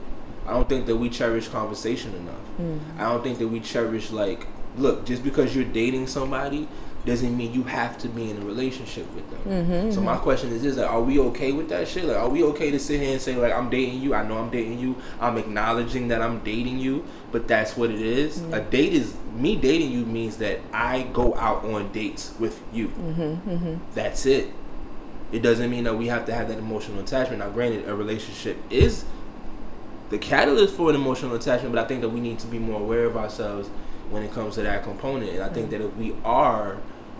I 0.45 0.53
don't 0.53 0.69
think 0.69 0.85
that 0.85 0.97
we 0.97 1.09
cherish 1.09 1.47
conversation 1.47 2.13
enough. 2.15 2.35
Mm. 2.59 2.79
I 2.99 3.11
don't 3.11 3.23
think 3.23 3.39
that 3.39 3.47
we 3.47 3.59
cherish 3.59 4.11
like, 4.11 4.45
look, 4.77 5.05
just 5.05 5.23
because 5.23 5.55
you're 5.55 5.65
dating 5.65 6.07
somebody 6.07 6.67
doesn't 7.05 7.35
mean 7.37 7.53
you 7.53 7.63
have 7.63 7.97
to 7.99 8.07
be 8.09 8.31
in 8.31 8.37
a 8.37 8.45
relationship 8.45 9.05
with 9.13 9.29
them. 9.29 9.41
Mm-hmm, 9.41 9.91
so 9.91 10.01
my 10.01 10.13
mm-hmm. 10.13 10.23
question 10.23 10.51
is, 10.51 10.65
is 10.65 10.77
like, 10.77 10.89
are 10.89 11.01
we 11.01 11.19
okay 11.19 11.51
with 11.51 11.69
that 11.69 11.87
shit? 11.87 12.05
Like, 12.05 12.17
are 12.17 12.29
we 12.29 12.43
okay 12.43 12.71
to 12.71 12.79
sit 12.79 12.99
here 12.99 13.11
and 13.13 13.21
say 13.21 13.35
like, 13.35 13.53
I'm 13.53 13.69
dating 13.69 14.01
you? 14.01 14.15
I 14.15 14.27
know 14.27 14.37
I'm 14.37 14.49
dating 14.49 14.79
you. 14.79 14.95
I'm 15.19 15.37
acknowledging 15.37 16.07
that 16.09 16.21
I'm 16.21 16.39
dating 16.39 16.79
you, 16.79 17.05
but 17.31 17.47
that's 17.47 17.77
what 17.77 17.91
it 17.91 18.01
is. 18.01 18.39
Mm-hmm. 18.39 18.53
A 18.53 18.61
date 18.61 18.93
is 18.93 19.15
me 19.35 19.55
dating 19.55 19.91
you 19.91 20.05
means 20.05 20.37
that 20.37 20.59
I 20.73 21.03
go 21.03 21.35
out 21.35 21.63
on 21.65 21.91
dates 21.91 22.33
with 22.39 22.61
you. 22.73 22.91
That's 23.93 24.25
it. 24.25 24.51
It 25.31 25.41
doesn't 25.41 25.69
mean 25.69 25.83
that 25.85 25.95
we 25.95 26.07
have 26.07 26.25
to 26.27 26.33
have 26.33 26.47
that 26.47 26.57
emotional 26.57 26.99
attachment. 26.99 27.39
Now, 27.39 27.49
granted, 27.49 27.87
a 27.87 27.95
relationship 27.95 28.57
is 28.69 29.05
the 30.09 30.17
catalyst 30.17 30.75
for 30.75 30.89
an 30.89 30.95
emotional 30.95 31.35
attachment, 31.35 31.73
but 31.73 31.83
I 31.83 31.87
think 31.87 32.01
that 32.01 32.09
we 32.09 32.19
need 32.19 32.39
to 32.39 32.47
be 32.47 32.59
more 32.59 32.79
aware 32.79 33.05
of 33.05 33.17
ourselves 33.17 33.69
when 34.09 34.23
it 34.23 34.31
comes 34.31 34.55
to 34.55 34.61
that 34.61 34.83
component. 34.83 35.31
And 35.31 35.43
I 35.43 35.49
think 35.49 35.71
that 35.71 35.81
if 35.81 35.95
we 35.95 36.15
are, 36.23 36.77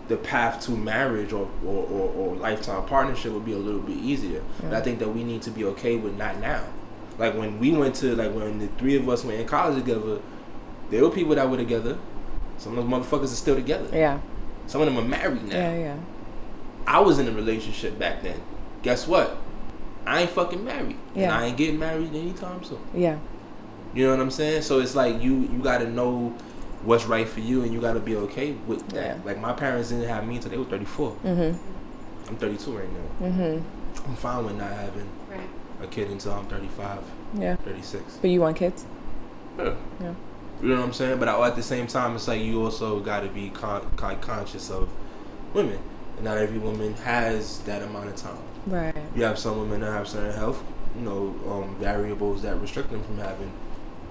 the 0.08 0.16
path 0.16 0.64
to 0.66 0.70
marriage 0.72 1.32
or, 1.32 1.50
or, 1.64 1.84
or, 1.84 2.10
or 2.10 2.36
lifetime 2.36 2.84
partnership 2.86 3.32
would 3.32 3.44
be 3.44 3.52
a 3.52 3.58
little 3.58 3.80
bit 3.80 3.96
easier. 3.96 4.42
But 4.60 4.74
I 4.74 4.80
think 4.80 4.98
that 5.00 5.08
we 5.08 5.24
need 5.24 5.42
to 5.42 5.50
be 5.50 5.64
okay 5.64 5.96
with 5.96 6.16
not 6.16 6.38
now. 6.38 6.64
Like 7.18 7.34
when 7.34 7.58
we 7.58 7.72
went 7.72 7.94
to, 7.96 8.14
like 8.14 8.32
when 8.32 8.58
the 8.58 8.68
three 8.78 8.96
of 8.96 9.08
us 9.08 9.24
went 9.24 9.40
in 9.40 9.46
college 9.46 9.78
together, 9.78 10.20
there 10.90 11.02
were 11.02 11.10
people 11.10 11.34
that 11.34 11.50
were 11.50 11.56
together. 11.56 11.98
Some 12.58 12.76
of 12.78 12.88
those 12.88 12.92
motherfuckers 12.92 13.24
are 13.24 13.28
still 13.28 13.56
together. 13.56 13.88
Yeah. 13.92 14.20
Some 14.66 14.80
of 14.80 14.86
them 14.86 14.98
are 14.98 15.06
married 15.06 15.44
now. 15.44 15.56
Yeah. 15.56 15.78
Yeah. 15.78 15.96
I 16.86 17.00
was 17.00 17.18
in 17.18 17.26
a 17.26 17.32
relationship 17.32 17.98
back 17.98 18.22
then. 18.22 18.40
Guess 18.82 19.08
what? 19.08 19.36
I 20.06 20.22
ain't 20.22 20.30
fucking 20.30 20.64
married. 20.64 20.96
Yeah. 21.14 21.24
And 21.24 21.32
I 21.32 21.46
ain't 21.46 21.56
getting 21.56 21.78
married 21.78 22.14
anytime 22.14 22.62
soon. 22.62 22.78
Yeah. 22.94 23.18
You 23.94 24.04
know 24.04 24.10
what 24.10 24.20
I'm 24.20 24.30
saying? 24.30 24.62
So 24.62 24.78
it's 24.80 24.94
like 24.94 25.20
you 25.20 25.40
you 25.40 25.58
gotta 25.62 25.88
know 25.90 26.34
what's 26.84 27.04
right 27.06 27.28
for 27.28 27.40
you 27.40 27.62
and 27.62 27.72
you 27.72 27.80
gotta 27.80 28.00
be 28.00 28.16
okay 28.16 28.52
with 28.66 28.86
that. 28.90 29.16
Yeah. 29.16 29.22
Like 29.24 29.38
my 29.40 29.52
parents 29.52 29.88
didn't 29.90 30.08
have 30.08 30.26
me 30.26 30.36
until 30.36 30.50
they 30.50 30.56
were 30.58 30.64
34. 30.64 31.16
Mm-hmm. 31.24 32.28
I'm 32.28 32.36
32 32.36 32.76
right 32.78 32.88
now. 32.92 33.26
Mm-hmm. 33.28 34.08
I'm 34.10 34.16
fine 34.16 34.44
with 34.44 34.56
not 34.56 34.70
having 34.70 35.08
Right. 35.30 35.48
a 35.82 35.86
kid 35.86 36.10
until 36.10 36.32
I'm 36.32 36.46
35, 36.46 36.98
Yeah. 37.38 37.56
36. 37.56 38.18
But 38.20 38.30
you 38.30 38.40
want 38.40 38.56
kids? 38.56 38.84
Yeah. 39.58 39.74
Yeah. 40.00 40.14
You 40.62 40.68
know 40.70 40.76
what 40.76 40.84
I'm 40.84 40.92
saying? 40.92 41.18
But 41.18 41.28
at 41.28 41.56
the 41.56 41.62
same 41.62 41.86
time, 41.86 42.14
it's 42.16 42.28
like 42.28 42.40
you 42.40 42.62
also 42.64 43.00
got 43.00 43.20
to 43.20 43.28
be 43.28 43.50
con- 43.50 43.90
con- 43.96 44.20
conscious 44.20 44.70
of 44.70 44.88
women. 45.52 45.78
And 46.16 46.24
not 46.24 46.38
every 46.38 46.58
woman 46.58 46.94
has 46.94 47.58
that 47.60 47.82
amount 47.82 48.08
of 48.08 48.16
time. 48.16 48.38
Right. 48.66 48.96
You 49.14 49.24
have 49.24 49.38
some 49.38 49.58
women 49.58 49.80
that 49.80 49.92
have 49.92 50.08
certain 50.08 50.32
health, 50.32 50.62
you 50.96 51.02
know, 51.02 51.34
um, 51.50 51.76
variables 51.78 52.40
that 52.42 52.56
restrict 52.60 52.90
them 52.90 53.02
from 53.04 53.18
having 53.18 53.52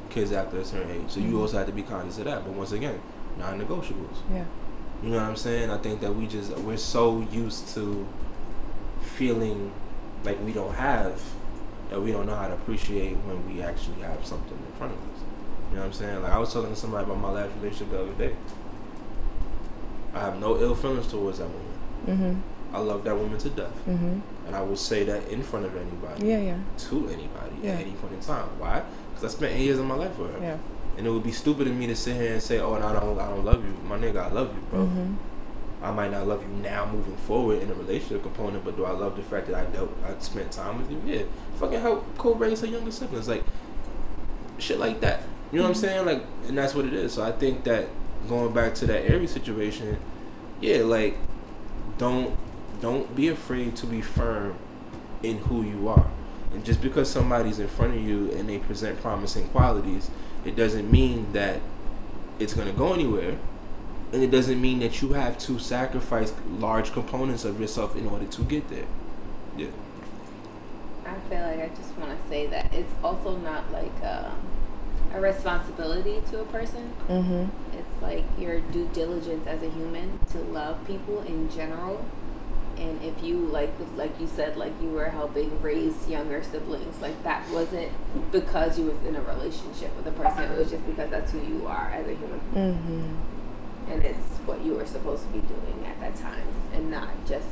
kids 0.10 0.32
after 0.32 0.58
a 0.60 0.66
certain 0.66 0.92
age. 0.92 1.10
So 1.12 1.20
you 1.20 1.40
also 1.42 1.58
have 1.58 1.68
to 1.68 1.74
be 1.74 1.84
conscious 1.84 2.18
of 2.20 2.26
that. 2.26 2.44
But 2.44 2.54
once 2.54 2.72
again, 2.72 3.00
non-negotiables. 3.38 4.18
Yeah. 4.32 4.46
You 5.04 5.10
know 5.10 5.18
what 5.18 5.26
I'm 5.26 5.36
saying? 5.36 5.70
I 5.70 5.78
think 5.78 6.02
that 6.02 6.16
we 6.16 6.26
just 6.28 6.56
we're 6.60 6.78
so 6.78 7.22
used 7.32 7.68
to 7.76 8.08
feeling 9.02 9.72
like 10.24 10.44
we 10.44 10.52
don't 10.54 10.74
have 10.74 11.22
that 11.90 12.02
we 12.02 12.12
don't 12.12 12.26
know 12.26 12.36
how 12.36 12.48
to 12.48 12.54
appreciate 12.54 13.14
when 13.18 13.46
we 13.48 13.62
actually 13.62 14.02
have 14.02 14.26
something 14.26 14.58
in 14.58 14.78
front 14.78 14.94
of 14.94 14.98
us. 15.00 15.20
You 15.70 15.76
know 15.76 15.82
what 15.82 15.88
I'm 15.88 15.94
saying? 15.94 16.22
Like 16.24 16.32
I 16.32 16.40
was 16.40 16.52
talking 16.54 16.70
to 16.72 16.76
somebody 16.76 17.04
about 17.06 17.20
my 17.20 17.30
last 17.32 17.52
relationship 17.58 17.92
the 17.92 18.02
other 18.02 18.14
day. 18.14 18.36
I 20.14 20.20
have 20.20 20.40
no 20.40 20.58
ill 20.60 20.76
feelings 20.76 21.08
towards 21.08 21.40
that 21.40 21.48
woman. 21.50 21.72
Mm-hmm. 22.08 22.76
I 22.76 22.80
love 22.80 23.04
that 23.04 23.16
woman 23.16 23.38
to 23.40 23.50
death, 23.50 23.72
Mm-hmm. 23.88 24.20
and 24.48 24.56
I 24.56 24.62
will 24.62 24.76
say 24.76 25.04
that 25.06 25.28
in 25.30 25.44
front 25.44 25.66
of 25.66 25.76
anybody, 25.76 26.28
Yeah. 26.28 26.40
Yeah. 26.40 26.58
to 26.90 27.08
anybody 27.10 27.56
Yeah. 27.62 27.72
at 27.74 27.82
any 27.82 27.92
point 27.92 28.14
in 28.14 28.20
time. 28.22 28.48
Why? 28.60 28.84
I 29.26 29.30
spent 29.30 29.54
eight 29.54 29.64
years 29.66 29.80
of 29.80 29.86
my 29.86 29.96
life 29.96 30.18
with 30.18 30.32
her, 30.34 30.40
Yeah. 30.42 30.58
and 30.98 31.06
it 31.08 31.10
would 31.10 31.24
be 31.24 31.32
stupid 31.32 31.68
of 31.68 31.76
me 31.76 31.88
to 31.88 31.96
sit 31.96 32.16
here 32.16 32.34
and 32.34 32.42
say, 32.42 32.60
"Oh, 32.60 32.78
no, 32.78 32.86
I 32.88 32.94
don't, 32.94 33.20
I 33.20 33.28
don't 33.30 33.46
love 33.46 33.64
you, 33.64 33.74
my 33.88 33.98
nigga. 33.98 34.18
I 34.18 34.32
love 34.32 34.54
you, 34.56 34.62
bro." 34.70 34.80
Mm-hmm. 34.86 35.14
I 35.84 35.92
might 35.92 36.10
not 36.12 36.26
love 36.28 36.42
you 36.42 36.50
now 36.64 36.86
moving 36.92 37.16
forward 37.18 37.62
in 37.62 37.70
a 37.70 37.74
relationship 37.76 38.24
component, 38.24 38.64
but 38.66 38.76
do 38.76 38.86
I 38.86 38.92
love 38.92 39.16
the 39.16 39.22
fact 39.22 39.48
that 39.48 39.56
I 39.56 39.66
dealt, 39.72 39.92
I 40.04 40.18
spent 40.20 40.52
time 40.52 40.78
with 40.80 40.90
you? 40.90 41.02
Yeah, 41.06 41.24
fucking 41.60 41.80
help 41.82 42.04
co-raise 42.18 42.62
her 42.62 42.68
younger 42.68 42.92
siblings, 42.92 43.28
like 43.28 43.44
shit 44.58 44.80
like 44.80 45.02
that. 45.02 45.22
You 45.52 45.58
know 45.60 45.64
what 45.66 45.70
I'm 45.70 45.76
saying? 45.76 46.06
Like, 46.06 46.24
and 46.48 46.58
that's 46.58 46.74
what 46.74 46.86
it 46.86 46.94
is. 46.94 47.14
So 47.14 47.24
I 47.24 47.32
think 47.32 47.64
that 47.66 47.88
going 48.28 48.54
back 48.54 48.74
to 48.76 48.88
that 48.88 49.10
Aries 49.10 49.32
situation, 49.32 49.98
yeah, 50.62 50.78
like 50.78 51.18
don't 51.98 52.36
don't 52.82 53.16
be 53.16 53.28
afraid 53.28 53.76
to 53.78 53.86
be 53.86 54.02
firm 54.02 54.56
in 55.24 55.38
who 55.40 55.62
you 55.64 55.88
are. 55.88 56.10
And 56.56 56.64
just 56.64 56.82
because 56.82 57.10
somebody's 57.10 57.60
in 57.60 57.68
front 57.68 57.96
of 57.96 58.02
you 58.02 58.32
and 58.32 58.48
they 58.48 58.60
present 58.60 59.02
promising 59.02 59.50
qualities, 59.50 60.10
it 60.46 60.56
doesn't 60.56 60.90
mean 60.90 61.34
that 61.34 61.60
it's 62.40 62.54
gonna 62.54 62.72
go 62.72 62.94
anywhere 62.94 63.38
and 64.14 64.24
it 64.24 64.32
doesn't 64.32 64.62
mean 64.62 64.80
that 64.80 65.02
you 65.02 65.12
have 65.12 65.38
to 65.40 65.60
sacrifice 65.60 66.32
large 66.48 66.94
components 66.94 67.44
of 67.44 67.60
yourself 67.60 67.98
in 67.98 68.08
order 68.08 68.26
to 68.26 68.42
get 68.44 68.70
there. 68.70 68.86
Yeah. 69.58 69.68
I 71.06 71.20
feel 71.30 71.42
like 71.42 71.60
I 71.60 71.76
just 71.76 71.94
want 71.98 72.18
to 72.18 72.30
say 72.30 72.48
that 72.48 72.74
it's 72.74 72.94
also 73.04 73.36
not 73.38 73.70
like 73.74 73.92
uh, 74.02 74.30
a 75.14 75.20
responsibility 75.20 76.22
to 76.32 76.40
a 76.40 76.46
person. 76.46 76.94
Mm-hmm. 77.10 77.78
It's 77.78 78.02
like 78.02 78.24
your 78.40 78.62
due 78.62 78.90
diligence 78.94 79.46
as 79.48 79.62
a 79.62 79.70
human 79.70 80.20
to 80.32 80.38
love 80.38 80.88
people 80.88 81.22
in 81.24 81.50
general. 81.50 82.06
And 82.78 83.02
if 83.04 83.24
you 83.24 83.38
like, 83.38 83.72
like 83.96 84.20
you 84.20 84.28
said, 84.28 84.58
like 84.58 84.74
you 84.82 84.90
were 84.90 85.06
helping 85.10 85.62
raise 85.62 86.08
younger 86.10 86.44
siblings, 86.44 87.00
like 87.02 87.22
that 87.24 87.50
wasn't 87.52 87.92
because 88.32 88.78
you 88.78 88.86
was 88.86 89.02
in 89.08 89.16
a 89.16 89.22
relationship 89.22 89.96
with 89.96 90.08
a 90.08 90.12
person. 90.12 90.44
It 90.52 90.58
was 90.58 90.70
just 90.72 90.86
because 90.86 91.10
that's 91.10 91.32
who 91.32 91.40
you 91.42 91.66
are 91.68 91.90
as 91.94 92.06
a 92.08 92.14
human, 92.16 92.40
Mm-hmm. 92.54 93.92
and 93.92 94.04
it's 94.04 94.38
what 94.46 94.64
you 94.66 94.74
were 94.74 94.86
supposed 94.86 95.24
to 95.24 95.30
be 95.30 95.40
doing 95.40 95.86
at 95.86 96.00
that 96.02 96.16
time, 96.16 96.48
and 96.74 96.92
not 96.92 97.10
just 97.28 97.48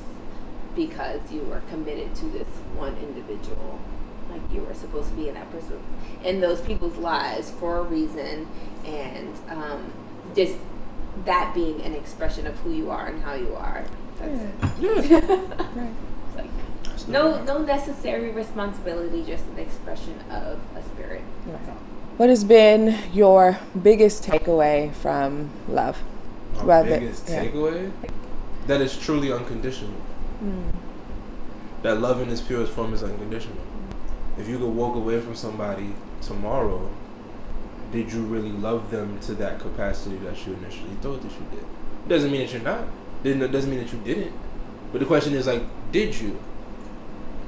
because 0.76 1.32
you 1.32 1.42
were 1.44 1.62
committed 1.70 2.14
to 2.16 2.26
this 2.26 2.48
one 2.76 2.96
individual. 2.98 3.80
Like 4.32 4.42
you 4.52 4.62
were 4.62 4.74
supposed 4.74 5.10
to 5.10 5.16
be 5.16 5.28
in 5.30 5.36
that 5.36 5.52
person, 5.52 5.80
in 6.24 6.42
those 6.42 6.60
people's 6.62 6.98
lives 6.98 7.52
for 7.52 7.78
a 7.78 7.84
reason, 7.84 8.48
and 8.84 9.34
um, 9.50 9.94
just 10.36 10.56
that 11.26 11.54
being 11.54 11.82
an 11.82 11.94
expression 11.94 12.48
of 12.48 12.58
who 12.60 12.72
you 12.72 12.90
are 12.90 13.08
and 13.08 13.22
how 13.24 13.34
you 13.34 13.54
are. 13.56 13.84
That's 14.20 14.42
Yeah. 14.80 15.20
Hmm. 15.74 15.80
Right. 15.80 15.94
like 16.36 16.50
That's 16.84 17.08
no 17.08 17.44
no 17.44 17.60
necessary 17.60 18.32
responsibility, 18.32 19.24
just 19.24 19.46
an 19.48 19.60
expression 19.60 20.16
of 20.32 20.60
a 20.76 20.84
spirit. 20.84 21.22
That's 21.48 21.70
all. 21.70 21.78
What 22.18 22.30
has 22.30 22.44
been 22.44 22.98
your 23.12 23.58
biggest 23.82 24.24
takeaway 24.24 24.94
from 24.94 25.50
love? 25.68 25.98
My 26.58 26.64
Love 26.64 26.88
it, 26.88 27.00
biggest 27.00 27.28
yeah. 27.30 27.46
takeaway 27.46 27.92
that 28.68 28.82
is 28.82 28.98
truly 28.98 29.32
unconditional. 29.32 29.92
Hmm. 30.40 30.70
That 31.82 32.00
love 32.00 32.22
in 32.22 32.30
its 32.30 32.42
purest 32.42 32.72
form 32.72 32.94
is 32.94 33.04
unconditional. 33.04 33.58
If 34.38 34.48
you 34.48 34.58
could 34.58 34.70
walk 34.70 34.96
away 34.96 35.20
from 35.20 35.36
somebody 35.36 35.94
tomorrow, 36.22 36.90
did 37.94 38.12
you 38.12 38.24
really 38.24 38.52
love 38.52 38.92
them 38.92 39.20
to 39.22 39.36
that 39.36 39.60
capacity 39.60 40.18
that 40.18 40.46
you 40.46 40.54
initially 40.54 40.96
thought 40.96 41.22
that 41.22 41.32
you 41.32 41.46
did? 41.52 41.66
Doesn't 42.10 42.32
mean 42.32 42.42
that 42.42 42.52
you're 42.52 42.62
not. 42.62 42.86
Didn't 43.24 43.52
doesn't 43.52 43.70
mean 43.70 43.80
that 43.80 43.94
you 43.94 44.00
didn't. 44.00 44.34
But 44.92 45.00
the 45.00 45.06
question 45.06 45.34
is 45.34 45.48
like, 45.48 45.64
did 45.92 46.20
you? 46.20 46.40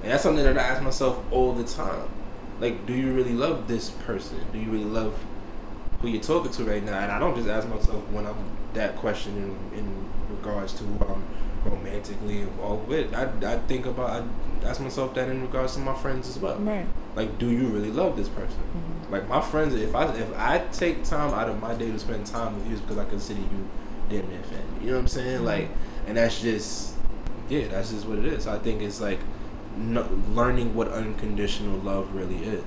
And 0.04 0.12
that's 0.12 0.24
something 0.24 0.44
that 0.44 0.58
I 0.58 0.62
ask 0.62 0.84
myself 0.84 1.20
all 1.32 1.54
the 1.54 1.64
time. 1.64 2.08
Like, 2.62 2.86
do 2.86 2.94
you 2.94 3.12
really 3.12 3.34
love 3.34 3.68
this 3.68 3.90
person? 3.90 4.40
Do 4.54 4.60
you 4.60 4.70
really 4.70 4.86
love 4.86 5.18
who 6.00 6.08
you're 6.08 6.22
talking 6.22 6.52
to 6.52 6.64
right 6.64 6.84
now? 6.84 7.00
And 7.00 7.12
I 7.12 7.20
don't 7.20 7.36
just 7.36 7.50
ask 7.50 7.68
myself 7.68 8.08
when 8.12 8.26
I'm 8.26 8.38
that 8.74 8.96
question 8.98 9.36
in, 9.74 9.80
in 9.80 10.10
regards 10.30 10.74
to 10.74 10.84
who 10.84 11.06
I'm 11.06 11.24
romantically 11.66 12.42
involved 12.42 12.88
with. 12.88 13.14
I, 13.14 13.24
I 13.44 13.58
think 13.60 13.88
about, 13.88 14.24
I 14.64 14.68
ask 14.68 14.80
myself 14.80 15.16
that 15.16 15.28
in 15.28 15.42
regards 15.42 15.74
to 15.74 15.80
my 15.80 15.96
friends 15.96 16.30
as 16.30 16.38
well. 16.38 16.58
Right. 16.60 16.86
Like, 17.16 17.40
do 17.40 17.50
you 17.50 17.68
really 17.68 17.92
love 17.92 18.16
this 18.16 18.30
person? 18.30 18.60
Mm-hmm. 18.60 18.95
Like 19.10 19.28
my 19.28 19.42
friends, 19.42 19.76
if 19.76 19.94
I 19.94 20.12
if 20.16 20.34
I 20.38 20.60
take 20.72 21.04
time 21.04 21.34
out 21.34 21.50
of 21.50 21.62
my 21.62 21.74
day 21.76 21.92
to 21.92 22.00
spend 22.00 22.26
time 22.26 22.56
with 22.56 22.68
you, 22.68 22.74
it's 22.74 22.82
because 22.82 22.98
I 22.98 23.06
consider 23.06 23.40
you 23.40 23.70
damn 24.10 24.28
near 24.30 24.42
family. 24.44 24.64
You 24.82 24.88
know 24.88 24.94
what 24.94 25.00
I'm 25.02 25.08
saying? 25.08 25.38
Mm-hmm. 25.38 25.46
Like, 25.46 25.70
and 26.08 26.18
that's 26.18 26.42
just, 26.42 26.96
yeah, 27.50 27.68
that's 27.68 27.92
just 27.92 28.06
what 28.06 28.20
it 28.20 28.26
is. 28.26 28.48
I 28.48 28.58
think 28.60 28.82
it's 28.82 29.02
like 29.02 29.20
no, 29.78 30.08
learning 30.32 30.74
what 30.74 30.88
unconditional 30.90 31.78
love 31.80 32.14
really 32.16 32.44
is, 32.46 32.64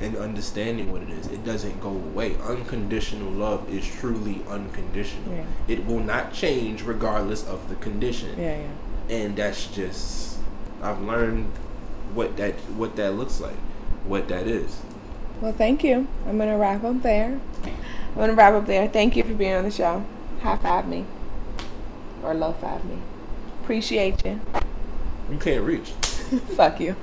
and 0.00 0.16
understanding 0.16 0.92
what 0.92 1.02
it 1.02 1.10
is. 1.10 1.26
It 1.26 1.44
doesn't 1.44 1.80
go 1.80 1.90
away. 1.90 2.36
Unconditional 2.36 3.30
love 3.30 3.68
is 3.68 3.86
truly 3.86 4.42
unconditional. 4.48 5.34
Yeah. 5.34 5.44
It 5.66 5.86
will 5.86 6.00
not 6.00 6.32
change 6.32 6.82
regardless 6.82 7.46
of 7.46 7.68
the 7.68 7.74
condition 7.76 8.38
Yeah, 8.38 8.60
yeah. 8.60 9.16
and 9.16 9.36
that's 9.36 9.66
just 9.66 10.38
I've 10.82 11.00
learned 11.00 11.46
what 12.14 12.36
that 12.36 12.54
what 12.76 12.96
that 12.96 13.14
looks 13.14 13.40
like, 13.40 13.56
what 14.06 14.28
that 14.28 14.46
is. 14.46 14.80
Well, 15.40 15.52
thank 15.52 15.84
you. 15.84 16.08
I'm 16.26 16.36
going 16.36 16.50
to 16.50 16.56
wrap 16.56 16.82
up 16.84 17.02
there. 17.02 17.40
I'm 17.64 18.14
going 18.14 18.30
to 18.30 18.34
wrap 18.34 18.54
up 18.54 18.66
there. 18.66 18.88
Thank 18.88 19.16
you 19.16 19.22
for 19.22 19.34
being 19.34 19.54
on 19.54 19.64
the 19.64 19.70
show. 19.70 20.04
High 20.42 20.56
five 20.56 20.88
me. 20.88 21.04
Or 22.22 22.34
low 22.34 22.52
five 22.54 22.84
me. 22.84 22.98
Appreciate 23.62 24.24
you. 24.24 24.40
You 25.30 25.38
can't 25.38 25.64
reach. 25.64 25.90
Fuck 26.56 26.80
you. 26.80 26.96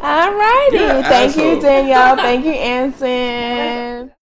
All 0.00 0.32
righty. 0.34 0.78
Thank 0.78 1.36
you. 1.36 1.60
Danielle. 1.60 2.16
Thank 2.16 2.44
you, 2.44 2.52
Anson. 2.52 4.12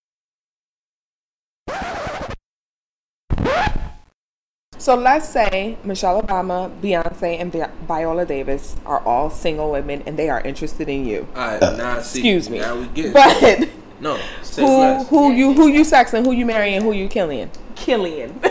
So 4.81 4.95
let's 4.95 5.29
say 5.29 5.77
Michelle 5.85 6.23
Obama, 6.23 6.71
Beyonce, 6.81 7.39
and 7.39 7.53
Vi- 7.53 7.69
Viola 7.87 8.25
Davis 8.25 8.77
are 8.87 9.01
all 9.05 9.29
single 9.29 9.71
women 9.73 10.03
and 10.07 10.19
they 10.19 10.31
are 10.31 10.41
interested 10.41 10.89
in 10.89 11.05
you. 11.05 11.29
All 11.37 11.49
right, 11.49 11.61
now 11.77 12.01
see. 12.01 12.21
Excuse 12.21 12.49
me. 12.49 12.61
Now 12.61 12.77
we 12.81 12.87
get. 12.87 13.13
But 13.13 13.69
no, 14.01 14.19
say 14.43 14.63
who 14.63 14.69
less. 14.79 15.09
who 15.11 15.33
you 15.33 15.53
who 15.53 15.69
you 15.69 15.83
sexing, 15.83 16.25
who 16.25 16.33
you 16.33 16.47
marrying, 16.47 16.81
who 16.81 16.93
you 16.93 17.09
killing? 17.09 17.51
Killing. 17.77 18.41